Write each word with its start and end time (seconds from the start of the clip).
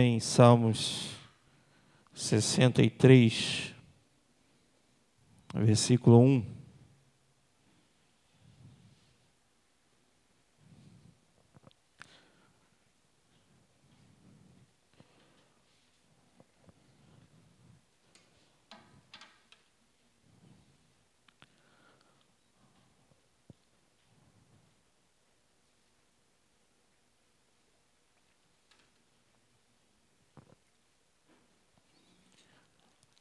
em 0.00 0.20
Salmos 0.20 1.16
63, 2.14 3.74
versículo 5.54 6.20
1. 6.20 6.57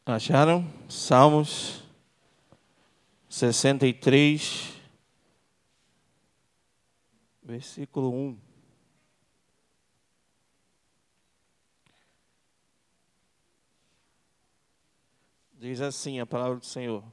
Acharam? 0.10 0.66
Salmos 0.88 1.84
63, 3.28 4.74
versículo 7.44 8.14
1. 8.14 8.40
Diz 15.60 15.82
assim 15.82 16.22
a 16.22 16.26
palavra 16.26 16.60
do 16.60 16.66
Senhor: 16.66 17.04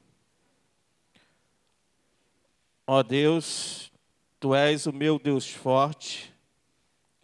Ó 2.86 3.02
Deus, 3.02 3.90
tu 4.38 4.54
és 4.54 4.86
o 4.86 4.92
meu 4.92 5.18
Deus 5.18 5.50
forte, 5.50 6.32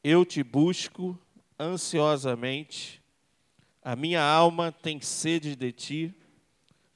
eu 0.03 0.27
te 0.27 0.43
busco 0.43 1.17
ansiosamente 1.57 3.00
a 3.83 3.97
minha 3.97 4.23
alma 4.23 4.71
tem 4.71 5.01
sede 5.01 5.57
de 5.57 5.73
ti, 5.73 6.15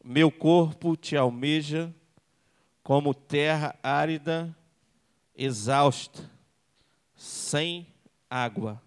meu 0.03 0.31
corpo 0.31 0.97
te 0.97 1.17
almeja 1.17 1.95
como 2.83 3.15
terra 3.15 3.75
árida, 3.83 4.55
exausta, 5.35 6.31
sem 7.15 7.87
água. 8.29 8.83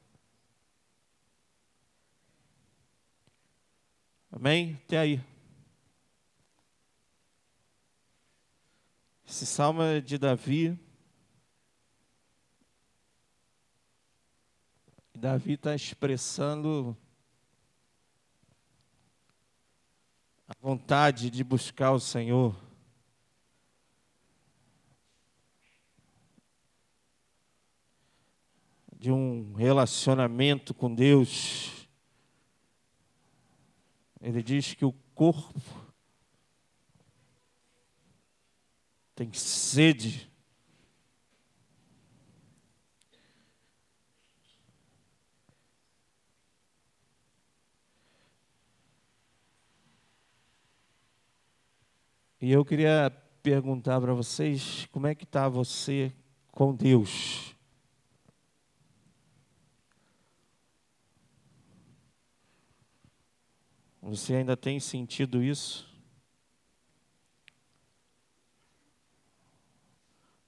Amém? 4.31 4.79
Até 4.85 4.99
aí. 4.99 5.21
Esse 9.27 9.45
salmo 9.47 9.81
é 9.81 9.99
de 9.99 10.19
Davi. 10.19 10.79
Davi 15.15 15.53
está 15.53 15.73
expressando 15.73 16.95
vontade 20.67 21.29
de 21.29 21.45
buscar 21.45 21.91
o 21.93 21.99
Senhor. 21.99 22.53
De 28.91 29.09
um 29.09 29.53
relacionamento 29.53 30.73
com 30.73 30.93
Deus. 30.93 31.87
Ele 34.19 34.43
diz 34.43 34.73
que 34.73 34.83
o 34.83 34.91
corpo 35.15 35.95
tem 39.15 39.31
sede 39.31 40.29
E 52.39 52.51
eu 52.51 52.63
queria 52.63 53.09
perguntar 53.41 53.99
para 53.99 54.13
vocês 54.13 54.87
como 54.91 55.07
é 55.07 55.15
que 55.15 55.23
está 55.23 55.49
você 55.49 56.13
com 56.51 56.75
Deus. 56.75 57.55
Você 64.01 64.35
ainda 64.35 64.55
tem 64.55 64.79
sentido 64.79 65.41
isso? 65.41 65.87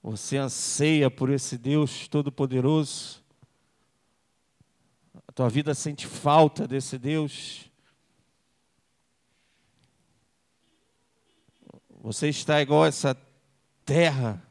Você 0.01 0.37
anseia 0.37 1.09
por 1.09 1.29
esse 1.29 1.57
Deus 1.57 2.07
Todo-Poderoso? 2.07 3.23
A 5.27 5.31
tua 5.31 5.49
vida 5.49 5.73
sente 5.73 6.05
falta 6.05 6.67
desse 6.67 6.97
Deus? 6.97 7.68
Você 12.01 12.29
está 12.29 12.61
igual 12.61 12.85
essa 12.85 13.13
terra, 13.83 14.41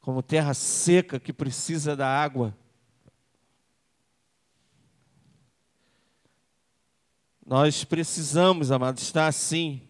como 0.00 0.22
terra 0.22 0.54
seca 0.54 1.20
que 1.20 1.34
precisa 1.34 1.94
da 1.94 2.08
água. 2.08 2.56
Nós 7.44 7.84
precisamos, 7.84 8.70
amados, 8.70 9.02
estar 9.02 9.26
assim. 9.26 9.86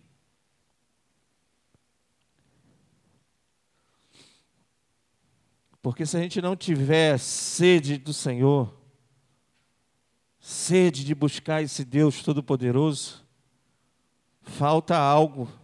Porque 5.80 6.04
se 6.04 6.16
a 6.16 6.20
gente 6.20 6.42
não 6.42 6.56
tiver 6.56 7.16
sede 7.18 7.96
do 7.96 8.12
Senhor, 8.12 8.76
sede 10.40 11.04
de 11.04 11.14
buscar 11.14 11.62
esse 11.62 11.84
Deus 11.84 12.24
Todo-Poderoso, 12.24 13.24
falta 14.42 14.98
algo 14.98 15.59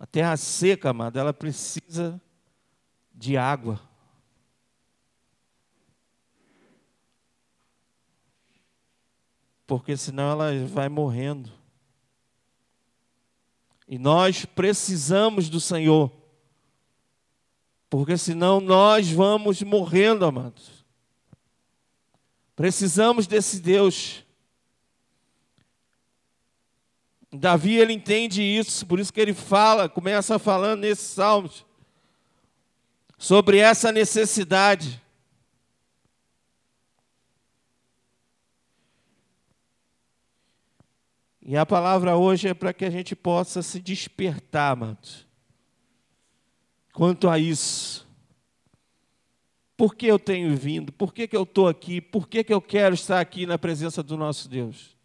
A 0.00 0.06
terra 0.06 0.34
seca, 0.38 0.88
amado, 0.88 1.18
ela 1.18 1.34
precisa 1.34 2.18
de 3.14 3.36
água. 3.36 3.78
Porque 9.66 9.98
senão 9.98 10.30
ela 10.30 10.66
vai 10.66 10.88
morrendo. 10.88 11.52
E 13.86 13.98
nós 13.98 14.46
precisamos 14.46 15.50
do 15.50 15.60
Senhor. 15.60 16.10
Porque 17.90 18.16
senão 18.16 18.58
nós 18.58 19.10
vamos 19.10 19.62
morrendo, 19.62 20.24
amados. 20.24 20.82
Precisamos 22.56 23.26
desse 23.26 23.60
Deus. 23.60 24.24
Davi 27.32 27.76
ele 27.76 27.92
entende 27.92 28.42
isso, 28.42 28.84
por 28.84 28.98
isso 28.98 29.12
que 29.12 29.20
ele 29.20 29.34
fala, 29.34 29.88
começa 29.88 30.38
falando 30.38 30.80
nesses 30.80 31.06
salmos 31.06 31.64
sobre 33.16 33.58
essa 33.58 33.92
necessidade. 33.92 35.00
E 41.42 41.56
a 41.56 41.64
palavra 41.64 42.16
hoje 42.16 42.48
é 42.48 42.54
para 42.54 42.72
que 42.72 42.84
a 42.84 42.90
gente 42.90 43.14
possa 43.14 43.62
se 43.62 43.80
despertar, 43.80 44.72
amados, 44.72 45.26
quanto 46.92 47.28
a 47.28 47.38
isso. 47.38 48.08
Por 49.76 49.94
que 49.94 50.06
eu 50.06 50.18
tenho 50.18 50.54
vindo? 50.56 50.92
Por 50.92 51.14
que, 51.14 51.26
que 51.26 51.36
eu 51.36 51.44
estou 51.44 51.68
aqui? 51.68 52.00
Por 52.00 52.28
que, 52.28 52.44
que 52.44 52.52
eu 52.52 52.60
quero 52.60 52.94
estar 52.94 53.20
aqui 53.20 53.46
na 53.46 53.58
presença 53.58 54.02
do 54.02 54.16
nosso 54.16 54.48
Deus? 54.48 54.96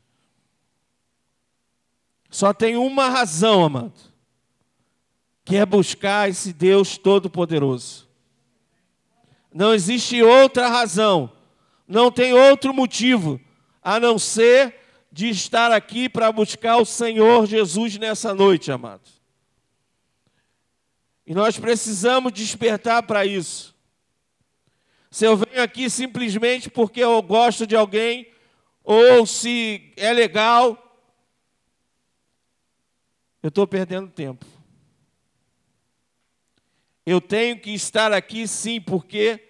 Só 2.30 2.54
tem 2.54 2.76
uma 2.76 3.10
razão, 3.10 3.64
amado, 3.64 3.94
que 5.44 5.56
é 5.56 5.66
buscar 5.66 6.30
esse 6.30 6.52
Deus 6.52 6.98
Todo-Poderoso. 6.98 8.08
Não 9.54 9.74
existe 9.74 10.22
outra 10.22 10.68
razão, 10.68 11.32
não 11.88 12.12
tem 12.12 12.34
outro 12.34 12.74
motivo 12.74 13.40
a 13.82 14.00
não 14.00 14.20
ser 14.20 14.76
de 15.12 15.30
estar 15.30 15.72
aqui 15.72 16.10
para 16.10 16.32
buscar 16.32 16.78
o 16.78 16.86
Senhor 16.86 17.46
Jesus 17.46 17.98
nessa 17.98 18.34
noite, 18.34 18.72
amado. 18.72 19.10
E 21.26 21.34
nós 21.34 21.58
precisamos 21.58 22.34
despertar 22.34 23.04
para 23.04 23.26
isso. 23.26 23.74
Se 25.10 25.26
eu 25.26 25.38
venho 25.38 25.64
aqui 25.64 25.90
simplesmente 25.90 26.70
porque 26.70 27.00
eu 27.00 27.22
gosto 27.22 27.66
de 27.66 27.76
alguém, 27.76 28.28
ou 28.84 29.26
se 29.26 29.94
é 29.96 30.12
legal, 30.12 30.85
eu 33.46 33.50
estou 33.50 33.68
perdendo 33.68 34.10
tempo. 34.10 34.44
Eu 37.06 37.22
tenho 37.22 37.60
que 37.60 37.70
estar 37.70 38.12
aqui 38.12 38.48
sim, 38.48 38.82
porque 38.82 39.48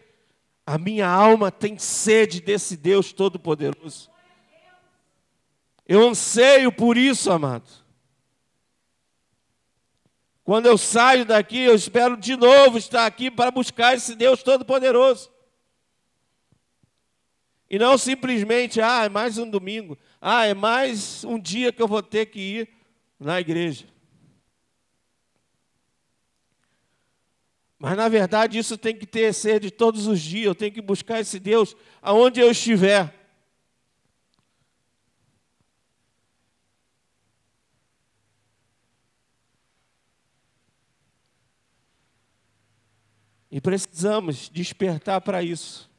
a 0.65 0.77
minha 0.77 1.07
alma 1.07 1.49
tem 1.49 1.77
sede 1.77 2.41
desse 2.41 2.75
Deus 2.75 3.13
Todo-Poderoso. 3.13 4.11
Eu 5.87 6.05
anseio 6.09 6.73
por 6.73 6.97
isso, 6.97 7.31
amado. 7.31 7.71
Quando 10.43 10.65
eu 10.65 10.77
saio 10.77 11.23
daqui, 11.23 11.59
eu 11.59 11.73
espero 11.73 12.17
de 12.17 12.35
novo 12.35 12.77
estar 12.77 13.05
aqui 13.05 13.31
para 13.31 13.49
buscar 13.49 13.95
esse 13.95 14.13
Deus 14.13 14.43
Todo-Poderoso. 14.43 15.31
E 17.69 17.79
não 17.79 17.97
simplesmente, 17.97 18.81
ah, 18.81 19.05
é 19.05 19.09
mais 19.09 19.37
um 19.37 19.49
domingo. 19.49 19.97
Ah, 20.19 20.45
é 20.45 20.53
mais 20.53 21.23
um 21.23 21.39
dia 21.39 21.71
que 21.71 21.81
eu 21.81 21.87
vou 21.87 22.03
ter 22.03 22.25
que 22.25 22.41
ir 22.41 22.74
na 23.19 23.39
igreja. 23.39 23.85
Mas 27.77 27.97
na 27.97 28.07
verdade 28.09 28.57
isso 28.57 28.77
tem 28.77 28.97
que 28.97 29.05
ter 29.05 29.33
sede 29.33 29.69
todos 29.69 30.07
os 30.07 30.19
dias, 30.19 30.47
eu 30.47 30.55
tenho 30.55 30.71
que 30.71 30.81
buscar 30.81 31.19
esse 31.19 31.39
Deus 31.39 31.75
aonde 32.01 32.39
eu 32.39 32.49
estiver. 32.49 33.13
E 43.51 43.61
precisamos 43.61 44.49
despertar 44.49 45.21
para 45.21 45.41
isso. 45.41 45.89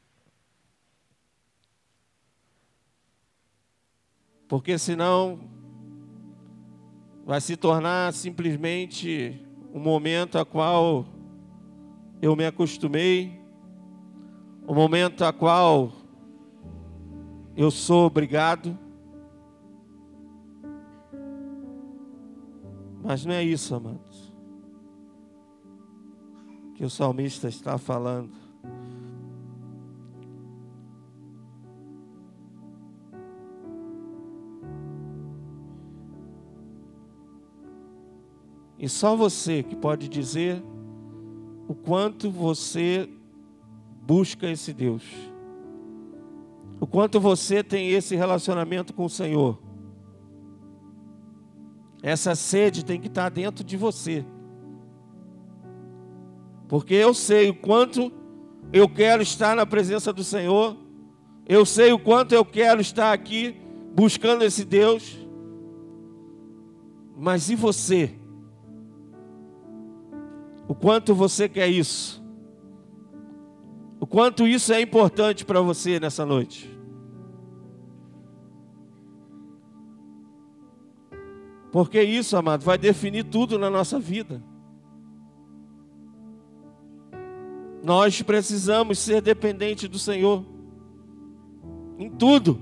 Porque 4.47 4.77
senão 4.77 5.56
vai 7.27 7.41
se 7.41 7.57
tornar 7.57 8.13
simplesmente 8.13 9.45
um 9.73 9.81
momento 9.81 10.37
a 10.37 10.45
qual 10.45 11.05
eu 12.21 12.33
me 12.37 12.45
acostumei, 12.45 13.37
um 14.65 14.73
momento 14.73 15.25
a 15.25 15.33
qual 15.33 15.91
eu 17.53 17.69
sou 17.69 18.05
obrigado. 18.05 18.79
Mas 23.03 23.25
não 23.25 23.33
é 23.33 23.43
isso, 23.43 23.75
amados, 23.75 24.33
que 26.75 26.85
o 26.85 26.89
salmista 26.89 27.49
está 27.49 27.77
falando. 27.77 28.46
E 38.87 38.89
só 38.89 39.17
você 39.17 39.63
que 39.63 39.75
pode 39.75 40.07
dizer 40.07 40.63
o 41.67 41.75
quanto 41.75 42.31
você 42.31 43.09
busca 44.01 44.49
esse 44.49 44.71
Deus. 44.71 45.03
O 46.79 46.87
quanto 46.87 47.19
você 47.19 47.61
tem 47.61 47.89
esse 47.89 48.15
relacionamento 48.15 48.93
com 48.93 49.03
o 49.03 49.09
Senhor. 49.09 49.59
Essa 52.01 52.33
sede 52.33 52.85
tem 52.85 52.97
que 52.97 53.07
estar 53.07 53.27
dentro 53.27 53.61
de 53.61 53.75
você. 53.75 54.23
Porque 56.69 56.93
eu 56.93 57.13
sei 57.13 57.49
o 57.49 57.55
quanto 57.55 58.09
eu 58.71 58.87
quero 58.87 59.21
estar 59.21 59.53
na 59.53 59.65
presença 59.65 60.13
do 60.13 60.23
Senhor. 60.23 60.77
Eu 61.45 61.65
sei 61.65 61.91
o 61.91 61.99
quanto 61.99 62.31
eu 62.31 62.45
quero 62.45 62.79
estar 62.79 63.11
aqui 63.11 63.53
buscando 63.93 64.45
esse 64.45 64.63
Deus. 64.63 65.19
Mas 67.17 67.49
e 67.49 67.55
você? 67.55 68.17
O 70.67 70.75
quanto 70.75 71.15
você 71.15 71.47
quer 71.47 71.67
isso? 71.67 72.23
O 73.99 74.05
quanto 74.05 74.45
isso 74.47 74.73
é 74.73 74.81
importante 74.81 75.45
para 75.45 75.61
você 75.61 75.99
nessa 75.99 76.25
noite? 76.25 76.77
Porque 81.71 82.01
isso, 82.01 82.35
amado, 82.35 82.63
vai 82.63 82.77
definir 82.77 83.23
tudo 83.23 83.57
na 83.57 83.69
nossa 83.69 83.99
vida. 83.99 84.43
Nós 87.83 88.21
precisamos 88.21 88.99
ser 88.99 89.21
dependentes 89.21 89.87
do 89.87 89.99
Senhor 89.99 90.45
em 91.97 92.09
tudo. 92.09 92.59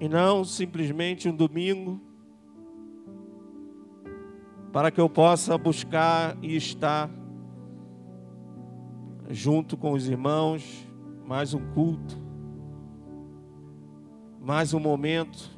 E 0.00 0.08
não 0.08 0.44
simplesmente 0.44 1.28
um 1.28 1.36
domingo 1.36 2.00
para 4.72 4.90
que 4.90 5.00
eu 5.00 5.08
possa 5.08 5.58
buscar 5.58 6.36
e 6.40 6.56
estar 6.56 7.10
junto 9.28 9.76
com 9.76 9.92
os 9.92 10.08
irmãos, 10.08 10.86
mais 11.26 11.54
um 11.54 11.72
culto, 11.72 12.16
mais 14.40 14.72
um 14.72 14.80
momento. 14.80 15.50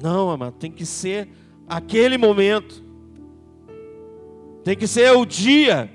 Não, 0.00 0.30
amado, 0.30 0.54
tem 0.54 0.70
que 0.70 0.86
ser 0.86 1.28
aquele 1.68 2.16
momento, 2.16 2.82
tem 4.64 4.76
que 4.76 4.86
ser 4.86 5.10
o 5.16 5.24
dia. 5.24 5.90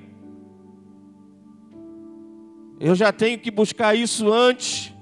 Eu 2.79 2.93
já 2.93 3.11
tenho 3.11 3.39
que 3.39 3.49
buscar 3.49 3.95
isso 3.95 4.31
antes. 4.31 4.93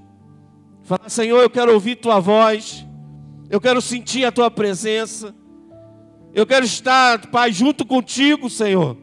Falar, 0.84 1.10
Senhor, 1.10 1.42
eu 1.42 1.50
quero 1.50 1.74
ouvir 1.74 1.96
tua 1.96 2.20
voz. 2.20 2.86
Eu 3.50 3.62
quero 3.62 3.82
sentir 3.82 4.26
a 4.26 4.32
tua 4.32 4.50
presença. 4.50 5.34
Eu 6.34 6.46
quero 6.46 6.66
estar, 6.66 7.28
Pai, 7.28 7.52
junto 7.52 7.86
contigo, 7.86 8.50
Senhor. 8.50 8.98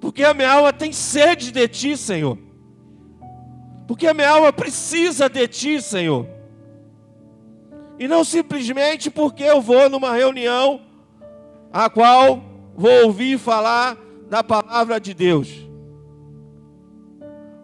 Porque 0.00 0.22
a 0.22 0.34
minha 0.34 0.52
alma 0.52 0.72
tem 0.72 0.92
sede 0.92 1.50
de 1.50 1.66
ti, 1.66 1.96
Senhor. 1.96 2.38
Porque 3.86 4.06
a 4.06 4.14
minha 4.14 4.30
alma 4.30 4.52
precisa 4.52 5.28
de 5.28 5.48
ti, 5.48 5.80
Senhor. 5.80 6.26
E 7.98 8.06
não 8.06 8.24
simplesmente 8.24 9.10
porque 9.10 9.42
eu 9.42 9.60
vou 9.60 9.88
numa 9.88 10.12
reunião 10.12 10.80
a 11.72 11.88
qual 11.88 12.42
vou 12.76 13.04
ouvir 13.04 13.38
falar 13.38 13.96
da 14.28 14.44
palavra 14.44 15.00
de 15.00 15.14
Deus. 15.14 15.66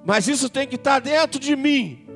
Mas 0.04 0.26
isso 0.26 0.48
tem 0.48 0.66
que 0.66 0.76
estar 0.76 1.00
dentro 1.00 1.38
de 1.38 1.54
mim. 1.54 2.06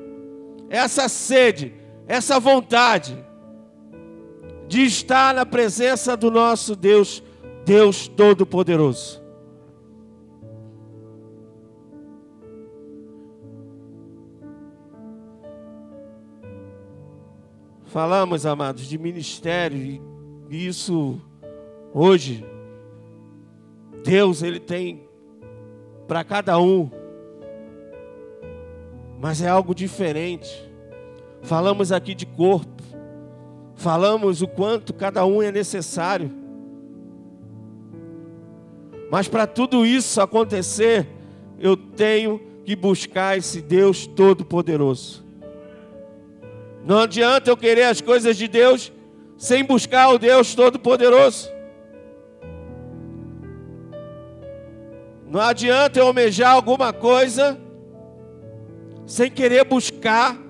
Essa 0.69 1.07
sede 1.07 1.76
essa 2.07 2.39
vontade 2.39 3.17
de 4.67 4.83
estar 4.83 5.33
na 5.33 5.45
presença 5.45 6.15
do 6.15 6.31
nosso 6.31 6.75
Deus, 6.75 7.21
Deus 7.65 8.07
Todo-Poderoso. 8.07 9.21
Falamos, 17.85 18.45
amados, 18.45 18.87
de 18.87 18.97
ministério 18.97 20.01
e 20.49 20.67
isso 20.67 21.19
hoje 21.93 22.45
Deus 24.03 24.43
ele 24.43 24.59
tem 24.59 25.07
para 26.07 26.23
cada 26.23 26.59
um, 26.59 26.89
mas 29.19 29.41
é 29.41 29.49
algo 29.49 29.73
diferente. 29.73 30.66
Falamos 31.47 31.93
aqui 31.93 32.13
de 32.13 32.25
corpo. 32.25 32.83
Falamos 33.73 34.41
o 34.41 34.47
quanto 34.49 34.93
cada 34.93 35.25
um 35.25 35.41
é 35.41 35.49
necessário. 35.49 36.29
Mas 39.09 39.29
para 39.29 39.47
tudo 39.47 39.85
isso 39.85 40.19
acontecer, 40.19 41.07
eu 41.57 41.77
tenho 41.77 42.41
que 42.65 42.75
buscar 42.75 43.37
esse 43.37 43.61
Deus 43.61 44.05
Todo-Poderoso. 44.05 45.25
Não 46.83 46.99
adianta 46.99 47.49
eu 47.49 47.55
querer 47.55 47.83
as 47.83 48.01
coisas 48.01 48.35
de 48.35 48.49
Deus 48.49 48.91
sem 49.37 49.63
buscar 49.63 50.09
o 50.09 50.19
Deus 50.19 50.53
Todo-Poderoso. 50.53 51.49
Não 55.25 55.39
adianta 55.39 55.97
eu 55.97 56.07
almejar 56.07 56.51
alguma 56.51 56.91
coisa 56.91 57.57
sem 59.05 59.31
querer 59.31 59.63
buscar 59.63 60.46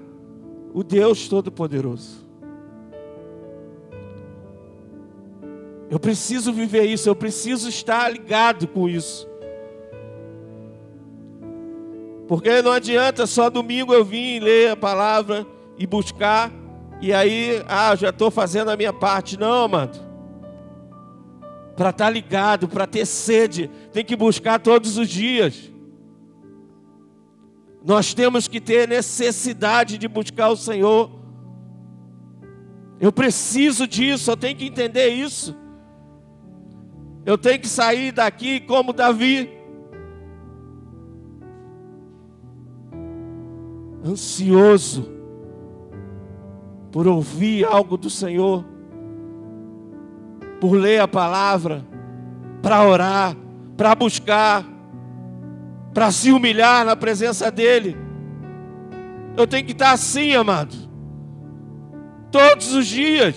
o 0.78 0.84
Deus 0.84 1.28
Todo-Poderoso. 1.28 2.24
Eu 5.90 6.00
preciso 6.00 6.54
viver 6.54 6.84
isso, 6.84 7.10
eu 7.10 7.16
preciso 7.16 7.68
estar 7.68 8.08
ligado 8.12 8.68
com 8.68 8.88
isso. 8.88 9.28
Porque 12.28 12.62
não 12.62 12.74
adianta 12.74 13.26
só 13.26 13.50
domingo 13.50 13.92
eu 13.92 14.06
vir 14.06 14.40
ler 14.40 14.70
a 14.70 14.76
palavra 14.76 15.48
e 15.80 15.88
buscar, 15.88 16.52
e 17.02 17.12
aí, 17.12 17.64
ah, 17.68 17.96
já 17.96 18.10
estou 18.10 18.30
fazendo 18.30 18.70
a 18.70 18.78
minha 18.78 18.94
parte. 18.94 19.36
Não, 19.36 19.64
amado. 19.64 19.98
Para 21.76 21.90
estar 21.90 22.06
tá 22.06 22.10
ligado, 22.12 22.68
para 22.68 22.86
ter 22.86 23.08
sede, 23.08 23.68
tem 23.92 24.06
que 24.06 24.16
buscar 24.16 24.60
todos 24.60 24.96
os 24.96 25.10
dias. 25.10 25.72
Nós 27.88 28.14
temos 28.14 28.50
que 28.50 28.60
ter 28.60 28.86
necessidade 28.86 29.98
de 29.98 30.10
buscar 30.10 30.50
o 30.50 30.58
Senhor. 30.58 31.10
Eu 33.00 33.14
preciso 33.14 33.88
disso, 33.88 34.30
eu 34.30 34.36
tenho 34.36 34.58
que 34.58 34.66
entender 34.66 35.08
isso. 35.08 35.56
Eu 37.26 37.38
tenho 37.38 37.62
que 37.62 37.68
sair 37.70 38.12
daqui 38.12 38.60
como 38.60 38.92
Davi, 38.92 39.50
ansioso 44.06 45.10
por 46.92 47.08
ouvir 47.08 47.64
algo 47.64 47.96
do 47.96 48.10
Senhor, 48.10 48.66
por 50.60 50.74
ler 50.74 51.00
a 51.00 51.08
palavra, 51.08 51.86
para 52.62 52.86
orar, 52.86 53.34
para 53.78 53.96
buscar. 53.96 54.77
Para 55.98 56.12
se 56.12 56.32
humilhar 56.32 56.86
na 56.86 56.96
presença 56.96 57.50
dEle. 57.50 57.98
Eu 59.36 59.48
tenho 59.48 59.66
que 59.66 59.72
estar 59.72 59.94
assim, 59.94 60.36
amado, 60.36 60.76
todos 62.32 62.72
os 62.76 62.86
dias, 62.86 63.36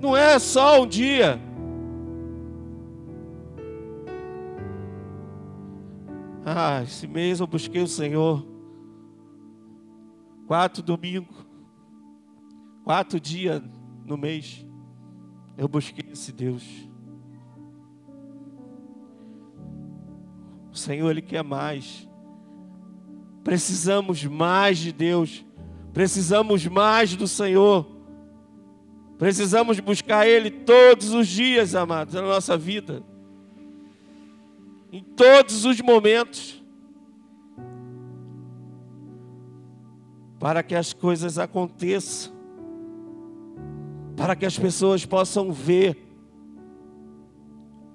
não 0.00 0.16
é 0.16 0.38
só 0.38 0.80
um 0.80 0.86
dia. 0.86 1.40
Ah, 6.46 6.84
esse 6.84 7.08
mês 7.08 7.40
eu 7.40 7.46
busquei 7.48 7.82
o 7.82 7.88
Senhor. 7.88 8.46
Quatro 10.46 10.80
domingos, 10.80 11.44
quatro 12.84 13.18
dias 13.18 13.60
no 14.06 14.16
mês, 14.16 14.64
eu 15.58 15.66
busquei 15.66 16.08
esse 16.12 16.30
Deus. 16.30 16.91
Senhor, 20.82 21.10
Ele 21.10 21.22
quer 21.22 21.44
mais. 21.44 22.08
Precisamos 23.44 24.24
mais 24.24 24.78
de 24.78 24.92
Deus. 24.92 25.44
Precisamos 25.92 26.66
mais 26.66 27.14
do 27.14 27.28
Senhor. 27.28 27.86
Precisamos 29.16 29.78
buscar 29.78 30.26
Ele 30.26 30.50
todos 30.50 31.12
os 31.12 31.28
dias, 31.28 31.74
amados, 31.74 32.14
na 32.14 32.22
nossa 32.22 32.56
vida. 32.56 33.02
Em 34.90 35.02
todos 35.02 35.64
os 35.64 35.80
momentos. 35.80 36.62
Para 40.40 40.62
que 40.62 40.74
as 40.74 40.92
coisas 40.92 41.38
aconteçam. 41.38 42.32
Para 44.16 44.34
que 44.34 44.44
as 44.44 44.58
pessoas 44.58 45.06
possam 45.06 45.52
ver. 45.52 45.96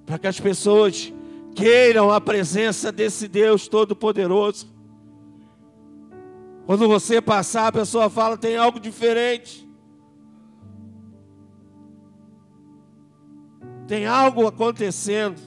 Para 0.06 0.17
que 0.17 0.27
as 0.27 0.39
pessoas 0.39 1.13
queiram 1.58 2.12
a 2.12 2.22
presença 2.22 2.92
desse 2.92 3.28
Deus 3.28 3.68
Todo-Poderoso. 3.68 4.68
Quando 6.68 6.88
você 6.88 7.20
passar, 7.20 7.68
a 7.68 7.72
pessoa 7.72 8.12
fala: 8.12 8.38
tem 8.38 8.56
algo 8.56 8.80
diferente. 8.80 9.68
Tem 13.88 14.06
algo 14.06 14.46
acontecendo. 14.46 15.42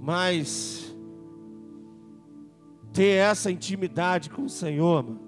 Mas 0.00 0.96
ter 2.92 3.18
essa 3.18 3.50
intimidade 3.50 4.30
com 4.30 4.44
o 4.44 4.48
Senhor, 4.48 5.04
mano, 5.04 5.27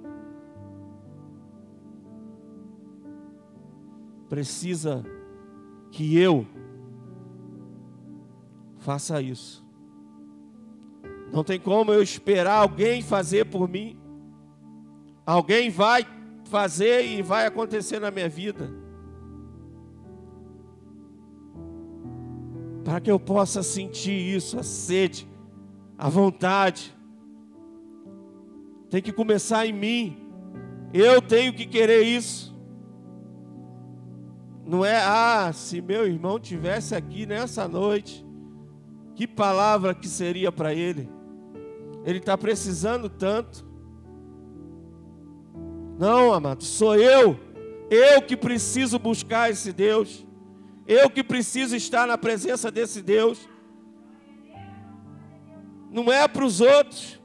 precisa 4.31 5.05
que 5.91 6.17
eu 6.17 6.47
faça 8.79 9.21
isso. 9.21 9.67
Não 11.33 11.43
tem 11.43 11.59
como 11.59 11.93
eu 11.93 12.01
esperar 12.01 12.59
alguém 12.59 13.03
fazer 13.03 13.47
por 13.47 13.69
mim. 13.69 13.99
Alguém 15.27 15.69
vai 15.69 16.07
fazer 16.45 17.05
e 17.05 17.23
vai 17.23 17.45
acontecer 17.45 17.99
na 17.99 18.11
minha 18.11 18.29
vida. 18.29 18.71
Para 22.85 23.01
que 23.01 23.11
eu 23.11 23.19
possa 23.19 23.65
sentir 23.65 24.13
isso, 24.13 24.59
a 24.59 24.63
sede, 24.63 25.29
a 25.99 26.09
vontade. 26.09 26.97
Tem 28.89 29.03
que 29.03 29.13
começar 29.13 29.67
em 29.67 29.73
mim. 29.73 30.17
Eu 30.95 31.21
tenho 31.21 31.53
que 31.53 31.67
querer 31.67 32.03
isso. 32.03 32.50
Não 34.71 34.85
é, 34.85 34.99
ah, 34.99 35.51
se 35.53 35.81
meu 35.81 36.07
irmão 36.07 36.39
tivesse 36.39 36.95
aqui 36.95 37.27
nessa 37.27 37.67
noite, 37.67 38.25
que 39.17 39.27
palavra 39.27 39.93
que 39.93 40.07
seria 40.07 40.53
para 40.53 40.73
ele? 40.73 41.11
Ele 42.05 42.19
está 42.19 42.39
precisando 42.39 43.09
tanto. 43.09 43.67
Não, 45.99 46.33
amado, 46.33 46.63
sou 46.63 46.95
eu, 46.95 47.37
eu 47.91 48.23
que 48.23 48.37
preciso 48.37 48.97
buscar 48.97 49.51
esse 49.51 49.73
Deus, 49.73 50.25
eu 50.87 51.11
que 51.11 51.25
preciso 51.25 51.75
estar 51.75 52.07
na 52.07 52.17
presença 52.17 52.71
desse 52.71 53.03
Deus. 53.03 53.49
Não 55.91 56.13
é 56.13 56.29
para 56.29 56.45
os 56.45 56.61
outros, 56.61 57.21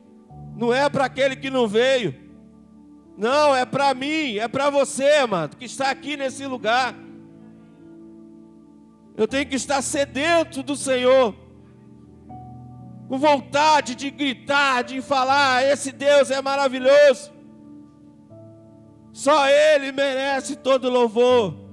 não 0.58 0.74
é 0.74 0.90
para 0.90 1.06
aquele 1.06 1.36
que 1.36 1.52
não 1.52 1.68
veio, 1.68 2.16
não, 3.16 3.56
é 3.56 3.66
para 3.66 3.94
mim, 3.94 4.40
é 4.40 4.48
para 4.48 4.72
você, 4.72 5.10
amado, 5.18 5.58
que 5.58 5.66
está 5.66 5.92
aqui 5.92 6.18
nesse 6.18 6.48
lugar. 6.48 7.05
Eu 9.18 9.28
tenho 9.28 9.46
que 9.46 9.56
estar 9.56 9.82
sedento 9.82 10.62
do 10.62 10.76
Senhor, 10.76 11.34
com 13.08 13.18
vontade 13.18 13.96
de 13.96 14.10
gritar, 14.10 14.84
de 14.84 15.02
falar: 15.02 15.64
esse 15.64 15.92
Deus 15.92 16.30
é 16.32 16.42
maravilhoso. 16.42 17.34
Só 19.14 19.48
Ele 19.48 19.92
merece 19.92 20.56
todo 20.58 20.90
louvor. 20.90 21.65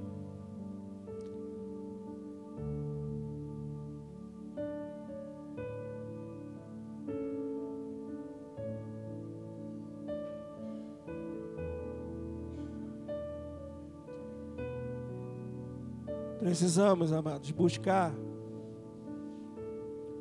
Precisamos, 16.43 17.13
amados, 17.13 17.51
buscar 17.51 18.13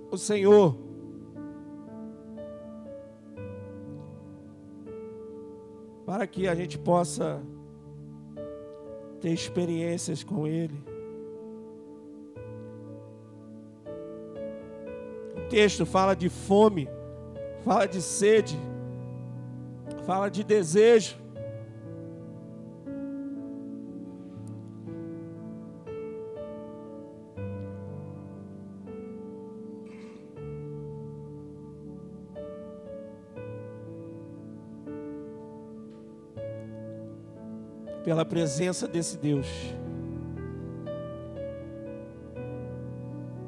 o 0.08 0.16
Senhor. 0.16 0.76
Para 6.06 6.24
que 6.28 6.46
a 6.46 6.54
gente 6.54 6.78
possa 6.78 7.42
ter 9.20 9.30
experiências 9.30 10.22
com 10.22 10.46
Ele. 10.46 10.80
O 15.36 15.48
texto 15.48 15.84
fala 15.84 16.14
de 16.14 16.28
fome, 16.28 16.88
fala 17.64 17.86
de 17.86 18.00
sede, 18.00 18.56
fala 20.06 20.28
de 20.28 20.44
desejo. 20.44 21.21
Pela 38.12 38.26
presença 38.26 38.86
desse 38.86 39.16
Deus. 39.16 39.46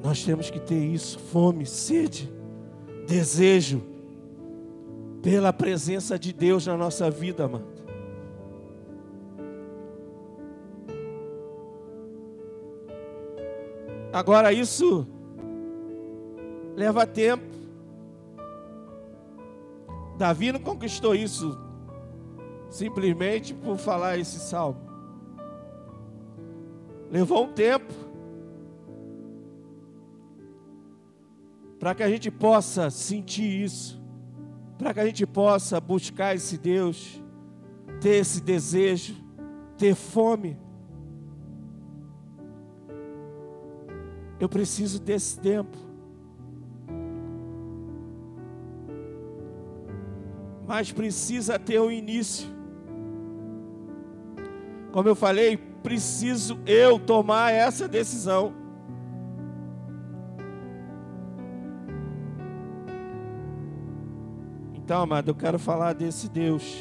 Nós 0.02 0.24
temos 0.24 0.48
que 0.48 0.58
ter 0.58 0.78
isso: 0.78 1.18
fome, 1.18 1.66
sede, 1.66 2.32
desejo, 3.06 3.82
pela 5.22 5.52
presença 5.52 6.18
de 6.18 6.32
Deus 6.32 6.66
na 6.66 6.78
nossa 6.78 7.10
vida, 7.10 7.44
amado. 7.44 7.66
Agora, 14.10 14.50
isso 14.50 15.06
leva 16.74 17.06
tempo. 17.06 17.44
Davi 20.16 20.52
não 20.52 20.60
conquistou 20.60 21.14
isso 21.14 21.73
simplesmente 22.74 23.54
por 23.54 23.78
falar 23.78 24.18
esse 24.18 24.40
salmo. 24.40 24.80
Levou 27.08 27.44
um 27.44 27.52
tempo 27.52 27.94
para 31.78 31.94
que 31.94 32.02
a 32.02 32.08
gente 32.08 32.32
possa 32.32 32.90
sentir 32.90 33.62
isso, 33.62 34.02
para 34.76 34.92
que 34.92 34.98
a 34.98 35.06
gente 35.06 35.24
possa 35.24 35.80
buscar 35.80 36.34
esse 36.34 36.58
Deus, 36.58 37.22
ter 38.00 38.16
esse 38.16 38.40
desejo, 38.40 39.14
ter 39.78 39.94
fome. 39.94 40.58
Eu 44.40 44.48
preciso 44.48 45.00
desse 45.00 45.38
tempo. 45.38 45.78
Mas 50.66 50.90
precisa 50.90 51.56
ter 51.56 51.80
um 51.80 51.90
início. 51.90 52.63
Como 54.94 55.08
eu 55.08 55.16
falei, 55.16 55.56
preciso 55.56 56.56
eu 56.64 57.00
tomar 57.00 57.50
essa 57.50 57.88
decisão. 57.88 58.54
Então, 64.72 65.02
amado, 65.02 65.32
eu 65.32 65.34
quero 65.34 65.58
falar 65.58 65.94
desse 65.94 66.28
Deus. 66.28 66.80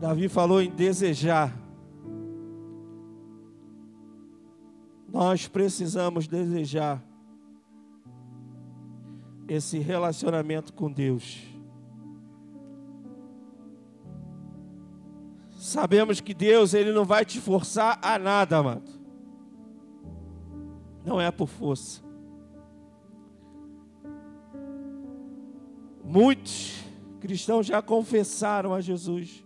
Davi 0.00 0.28
falou 0.28 0.60
em 0.60 0.72
desejar. 0.72 1.56
Nós 5.08 5.46
precisamos 5.46 6.26
desejar 6.26 7.00
esse 9.50 9.80
relacionamento 9.80 10.72
com 10.72 10.88
Deus. 10.88 11.40
Sabemos 15.58 16.20
que 16.20 16.32
Deus 16.32 16.72
ele 16.72 16.92
não 16.92 17.04
vai 17.04 17.24
te 17.24 17.40
forçar 17.40 17.98
a 18.00 18.16
nada, 18.16 18.58
amado. 18.58 18.88
Não 21.04 21.20
é 21.20 21.32
por 21.32 21.48
força. 21.48 22.00
Muitos 26.04 26.84
cristãos 27.18 27.66
já 27.66 27.82
confessaram 27.82 28.72
a 28.72 28.80
Jesus, 28.80 29.44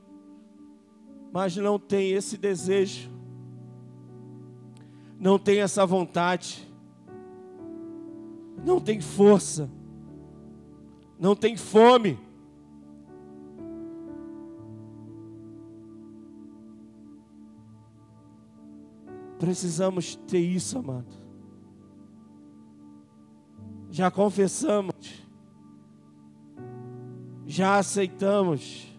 mas 1.32 1.56
não 1.56 1.78
têm 1.78 2.12
esse 2.12 2.36
desejo, 2.36 3.10
não 5.18 5.38
têm 5.38 5.60
essa 5.60 5.86
vontade, 5.86 6.70
não 8.64 8.78
tem 8.78 9.00
força, 9.00 9.70
não 11.18 11.34
tem 11.34 11.56
fome. 11.56 12.18
Precisamos 19.38 20.16
ter 20.16 20.38
isso, 20.38 20.78
amado. 20.78 21.24
Já 23.90 24.10
confessamos, 24.10 24.94
já 27.46 27.78
aceitamos. 27.78 28.90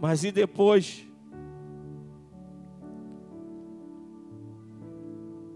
Mas 0.00 0.22
e 0.24 0.30
depois? 0.30 1.07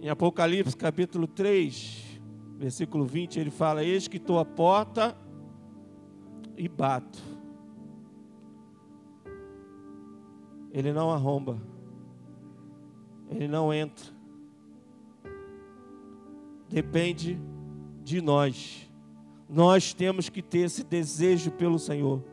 Em 0.02 0.08
Apocalipse 0.08 0.76
capítulo 0.76 1.28
3, 1.28 2.18
versículo 2.58 3.06
20, 3.06 3.38
ele 3.38 3.52
fala: 3.52 3.84
Eis 3.84 4.08
que 4.08 4.16
estou 4.16 4.40
à 4.40 4.44
porta 4.44 5.16
e 6.56 6.68
bato. 6.68 7.20
Ele 10.72 10.92
não 10.92 11.12
arromba. 11.12 11.56
Ele 13.30 13.46
não 13.46 13.72
entra. 13.72 14.06
Depende 16.68 17.38
de 18.02 18.20
nós. 18.20 18.90
Nós 19.48 19.94
temos 19.94 20.28
que 20.28 20.42
ter 20.42 20.64
esse 20.64 20.82
desejo 20.82 21.52
pelo 21.52 21.78
Senhor. 21.78 22.24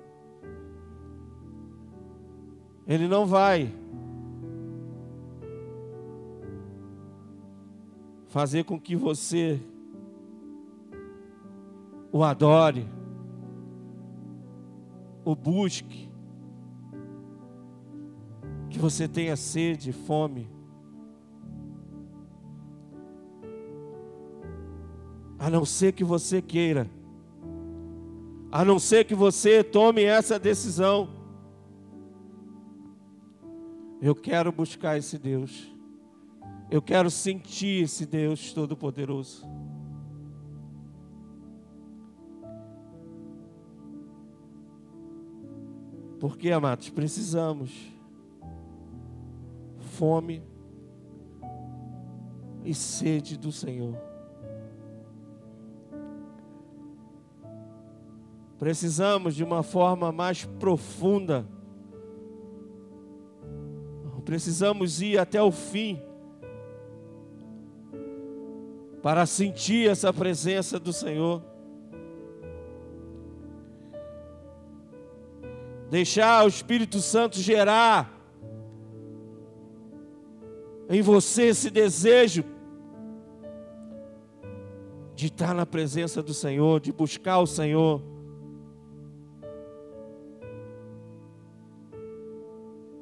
Ele 2.88 3.08
não 3.08 3.28
vai 3.28 3.72
fazer 8.30 8.64
com 8.64 8.80
que 8.80 8.96
você 8.96 9.60
o 12.12 12.24
adore, 12.24 12.88
o 15.26 15.36
busque, 15.36 16.10
que 18.70 18.80
você 18.80 19.08
tenha 19.08 19.36
sede, 19.36 19.92
fome. 19.92 20.50
A 25.38 25.50
não 25.50 25.66
ser 25.66 25.94
que 25.94 26.04
você 26.04 26.42
queira, 26.42 26.90
a 28.52 28.64
não 28.64 28.78
ser 28.78 29.06
que 29.06 29.16
você 29.16 29.64
tome 29.64 30.04
essa 30.04 30.38
decisão. 30.38 31.10
Eu 34.02 34.16
quero 34.16 34.52
buscar 34.52 34.98
esse 34.98 35.18
Deus, 35.18 35.72
eu 36.72 36.82
quero 36.82 37.10
sentir 37.10 37.84
esse 37.84 38.06
Deus 38.06 38.54
Todo-Poderoso. 38.54 39.44
Porque, 46.20 46.52
amados, 46.52 46.90
precisamos 46.90 47.72
fome 49.80 50.44
e 52.64 52.74
sede 52.74 53.38
do 53.38 53.52
Senhor. 53.52 53.98
Precisamos 58.60 59.34
de 59.34 59.44
uma 59.44 59.64
forma 59.64 60.12
mais 60.12 60.46
profunda. 60.46 61.48
Precisamos 64.26 65.02
ir 65.02 65.18
até 65.18 65.42
o 65.42 65.52
fim 65.52 66.00
para 69.02 69.26
sentir 69.26 69.90
essa 69.90 70.12
presença 70.12 70.80
do 70.80 70.92
Senhor. 70.92 71.42
Deixar 75.90 76.46
o 76.46 76.48
Espírito 76.48 77.00
Santo 77.00 77.38
gerar 77.40 78.16
em 80.90 81.02
você 81.02 81.44
esse 81.44 81.70
desejo 81.70 82.44
de 85.16 85.28
estar 85.28 85.54
na 85.54 85.66
presença 85.66 86.22
do 86.22 86.34
Senhor, 86.34 86.80
de 86.80 86.92
buscar 86.92 87.40
o 87.40 87.48
Senhor. 87.48 88.02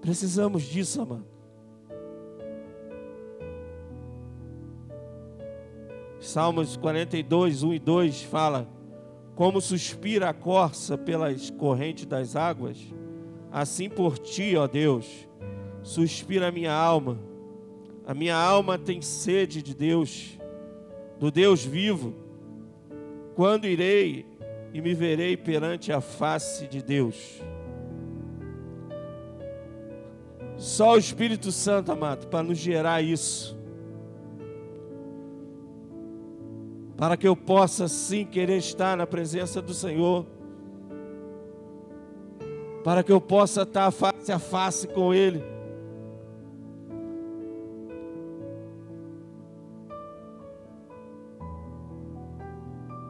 Precisamos 0.02 0.64
disso, 0.64 1.02
amado. 1.02 1.37
Salmos 6.38 6.78
42, 6.78 7.64
1 7.64 7.74
e 7.74 7.80
2 7.80 8.22
fala: 8.22 8.70
Como 9.34 9.60
suspira 9.60 10.30
a 10.30 10.34
corça 10.36 10.96
pelas 10.96 11.50
correntes 11.50 12.06
das 12.06 12.36
águas, 12.36 12.78
assim 13.52 13.90
por 13.90 14.20
ti, 14.20 14.56
ó 14.56 14.68
Deus, 14.68 15.28
suspira 15.82 16.50
a 16.50 16.52
minha 16.52 16.72
alma. 16.72 17.18
A 18.06 18.14
minha 18.14 18.36
alma 18.36 18.78
tem 18.78 19.02
sede 19.02 19.64
de 19.64 19.74
Deus, 19.74 20.38
do 21.20 21.32
Deus 21.32 21.66
vivo. 21.66 22.14
Quando 23.34 23.66
irei 23.66 24.24
e 24.72 24.80
me 24.80 24.94
verei 24.94 25.36
perante 25.36 25.92
a 25.92 26.00
face 26.00 26.68
de 26.68 26.84
Deus? 26.84 27.42
Só 30.56 30.94
o 30.94 31.00
Espírito 31.00 31.52
Santo, 31.52 31.92
amado, 31.92 32.28
para 32.28 32.44
nos 32.44 32.60
gerar 32.60 33.02
isso. 33.02 33.57
Para 36.98 37.16
que 37.16 37.28
eu 37.28 37.36
possa 37.36 37.88
sim 37.88 38.26
querer 38.26 38.58
estar 38.58 38.98
na 38.98 39.06
presença 39.06 39.62
do 39.62 39.74
Senhor. 39.74 40.26
Para 42.84 43.04
que 43.04 43.12
eu 43.12 43.22
possa 43.22 43.62
estar 43.62 43.92
face 43.92 44.32
a 44.32 44.40
face 44.40 44.88
com 44.88 45.14
Ele 45.14 45.58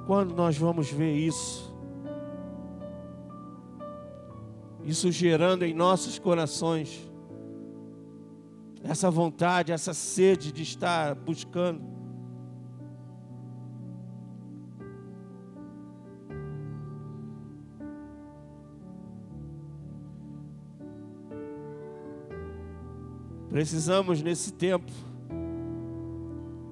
Quando 0.08 0.34
nós 0.34 0.58
vamos 0.58 0.90
ver 0.90 1.14
isso? 1.18 1.76
Isso 4.86 5.12
gerando 5.12 5.66
em 5.66 5.74
nossos 5.74 6.18
corações 6.18 7.06
essa 8.82 9.12
vontade, 9.12 9.74
essa 9.74 9.94
sede 9.94 10.54
de 10.54 10.64
estar 10.64 11.14
buscando. 11.14 11.97
Precisamos 23.58 24.22
nesse 24.22 24.54
tempo 24.54 24.92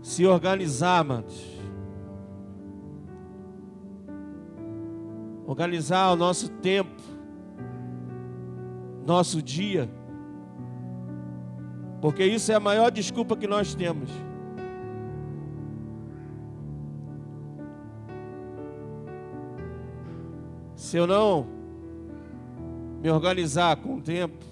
se 0.04 0.24
organizar, 0.24 1.00
amados 1.00 1.60
organizar 5.48 6.12
o 6.12 6.15
nosso 6.15 6.48
tempo, 6.48 7.02
nosso 9.04 9.41
dia, 9.41 9.89
porque 12.02 12.24
isso 12.24 12.52
é 12.52 12.56
a 12.56 12.60
maior 12.60 12.91
desculpa 12.91 13.36
que 13.36 13.48
nós 13.48 13.74
temos. 13.74 14.12
Se 20.76 20.98
eu 20.98 21.08
não 21.08 21.48
me 23.02 23.10
organizar 23.10 23.76
com 23.78 23.95
o 23.95 24.02
tempo, 24.04 24.45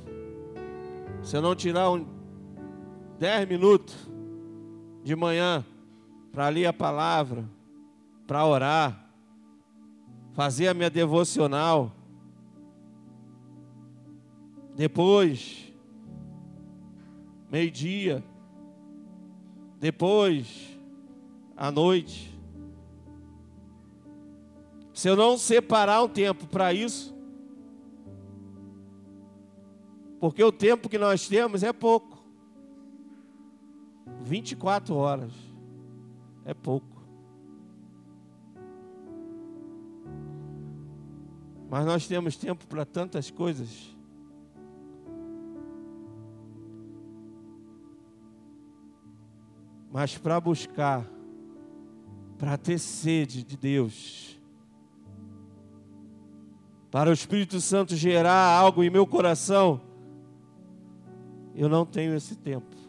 se 1.22 1.38
eu 1.38 1.42
não 1.44 1.56
tirar 1.56 1.92
um 1.92 2.13
10 3.20 3.48
minutos 3.48 3.96
de 5.04 5.16
manhã 5.16 5.66
para 6.32 6.50
ler 6.50 6.66
a 6.66 6.74
palavra, 6.74 7.48
para 8.26 8.46
orar, 8.46 9.10
fazer 10.34 10.68
a 10.68 10.74
minha 10.74 10.90
devocional. 10.90 11.92
Depois, 14.76 15.72
meio-dia, 17.52 18.24
depois, 19.80 20.78
à 21.56 21.70
noite. 21.70 22.34
Se 24.94 25.08
eu 25.08 25.16
não 25.16 25.38
separar 25.38 26.04
um 26.04 26.08
tempo 26.08 26.48
para 26.48 26.74
isso, 26.74 27.14
porque 30.20 30.44
o 30.44 30.52
tempo 30.52 30.88
que 30.88 30.98
nós 30.98 31.28
temos 31.28 31.64
é 31.64 31.74
pouco 31.74 32.13
24 34.22 34.96
horas 34.96 35.32
é 36.46 36.54
pouco. 36.54 36.94
Mas 41.70 41.86
nós 41.86 42.08
temos 42.08 42.36
tempo 42.38 42.68
para 42.68 42.86
tantas 42.86 43.32
coisas. 43.32 43.96
Mas 49.92 50.18
para 50.18 50.40
buscar, 50.40 51.04
para 52.38 52.58
ter 52.58 52.78
sede 52.78 53.44
de 53.44 53.58
Deus, 53.58 54.40
para 56.92 57.10
o 57.10 57.14
Espírito 57.14 57.60
Santo 57.60 57.96
gerar 57.96 58.56
algo 58.56 58.84
em 58.84 58.90
meu 58.92 59.08
coração, 59.08 59.82
eu 61.56 61.68
não 61.68 61.88
tenho 61.88 62.16
esse 62.16 62.36
tempo. 62.36 62.83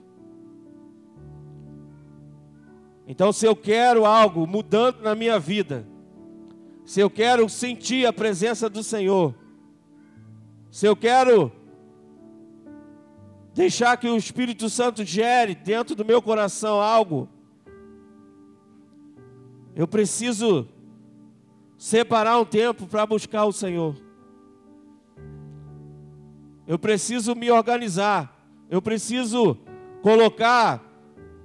Então, 3.14 3.32
se 3.32 3.46
eu 3.46 3.54
quero 3.54 4.04
algo 4.04 4.44
mudando 4.44 5.00
na 5.00 5.14
minha 5.14 5.38
vida, 5.38 5.86
se 6.84 6.98
eu 6.98 7.08
quero 7.08 7.48
sentir 7.48 8.04
a 8.04 8.12
presença 8.12 8.68
do 8.68 8.82
Senhor, 8.82 9.32
se 10.68 10.84
eu 10.84 10.96
quero 10.96 11.52
deixar 13.54 13.96
que 13.98 14.08
o 14.08 14.16
Espírito 14.16 14.68
Santo 14.68 15.04
gere 15.04 15.54
dentro 15.54 15.94
do 15.94 16.04
meu 16.04 16.20
coração 16.20 16.80
algo, 16.80 17.28
eu 19.76 19.86
preciso 19.86 20.66
separar 21.78 22.40
um 22.40 22.44
tempo 22.44 22.84
para 22.84 23.06
buscar 23.06 23.44
o 23.44 23.52
Senhor. 23.52 23.94
Eu 26.66 26.80
preciso 26.80 27.36
me 27.36 27.48
organizar. 27.48 28.44
Eu 28.68 28.82
preciso 28.82 29.56
colocar 30.02 30.82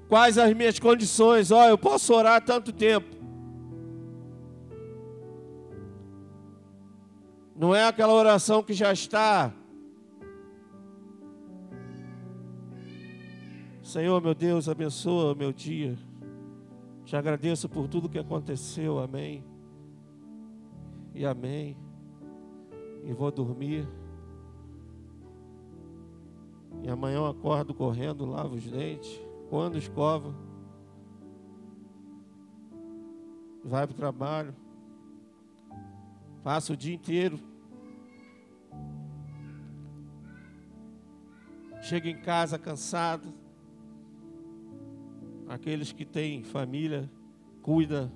quais 0.10 0.38
as 0.40 0.54
minhas 0.54 0.80
condições. 0.80 1.52
Ó, 1.52 1.62
oh, 1.62 1.70
eu 1.70 1.78
posso 1.78 2.14
orar 2.14 2.44
tanto 2.44 2.74
tempo. 2.74 3.16
Não 7.56 7.76
é 7.76 7.86
aquela 7.86 8.14
oração 8.14 8.64
que 8.64 8.74
já 8.74 8.92
está. 8.92 9.54
Senhor, 13.84 14.22
meu 14.22 14.34
Deus, 14.34 14.68
abençoa 14.68 15.34
o 15.34 15.36
meu 15.36 15.54
dia. 15.54 15.98
Te 17.06 17.16
agradeço 17.16 17.68
por 17.70 17.88
tudo 17.88 18.10
que 18.10 18.20
aconteceu. 18.20 19.00
Amém. 19.00 19.44
E 21.14 21.26
amém. 21.26 21.78
E 23.04 23.14
vou 23.14 23.32
dormir. 23.32 23.88
E 26.84 26.90
amanhã 26.90 27.18
eu 27.18 27.26
acordo 27.26 27.74
correndo, 27.74 28.26
lavo 28.26 28.56
os 28.56 28.64
dentes. 28.64 29.29
Quando 29.50 29.78
escova. 29.78 30.34
Vai 33.64 33.86
para 33.86 33.94
o 33.94 33.98
trabalho. 33.98 34.56
Passa 36.44 36.74
o 36.74 36.78
dia 36.78 36.94
inteiro 36.94 37.40
chega 41.90 42.08
em 42.08 42.18
casa 42.18 42.60
cansado. 42.60 43.34
Aqueles 45.48 45.92
que 45.92 46.06
têm 46.06 46.44
família, 46.44 47.10
cuida 47.64 48.12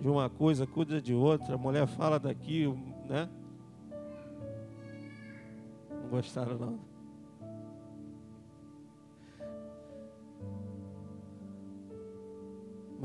de 0.00 0.08
uma 0.08 0.28
coisa, 0.28 0.66
cuida 0.66 1.00
de 1.00 1.14
outra. 1.14 1.54
A 1.54 1.58
mulher 1.58 1.86
fala 1.86 2.18
daqui, 2.18 2.66
né? 3.08 3.28
Não 5.90 6.08
gostaram 6.08 6.58
não. 6.58 6.87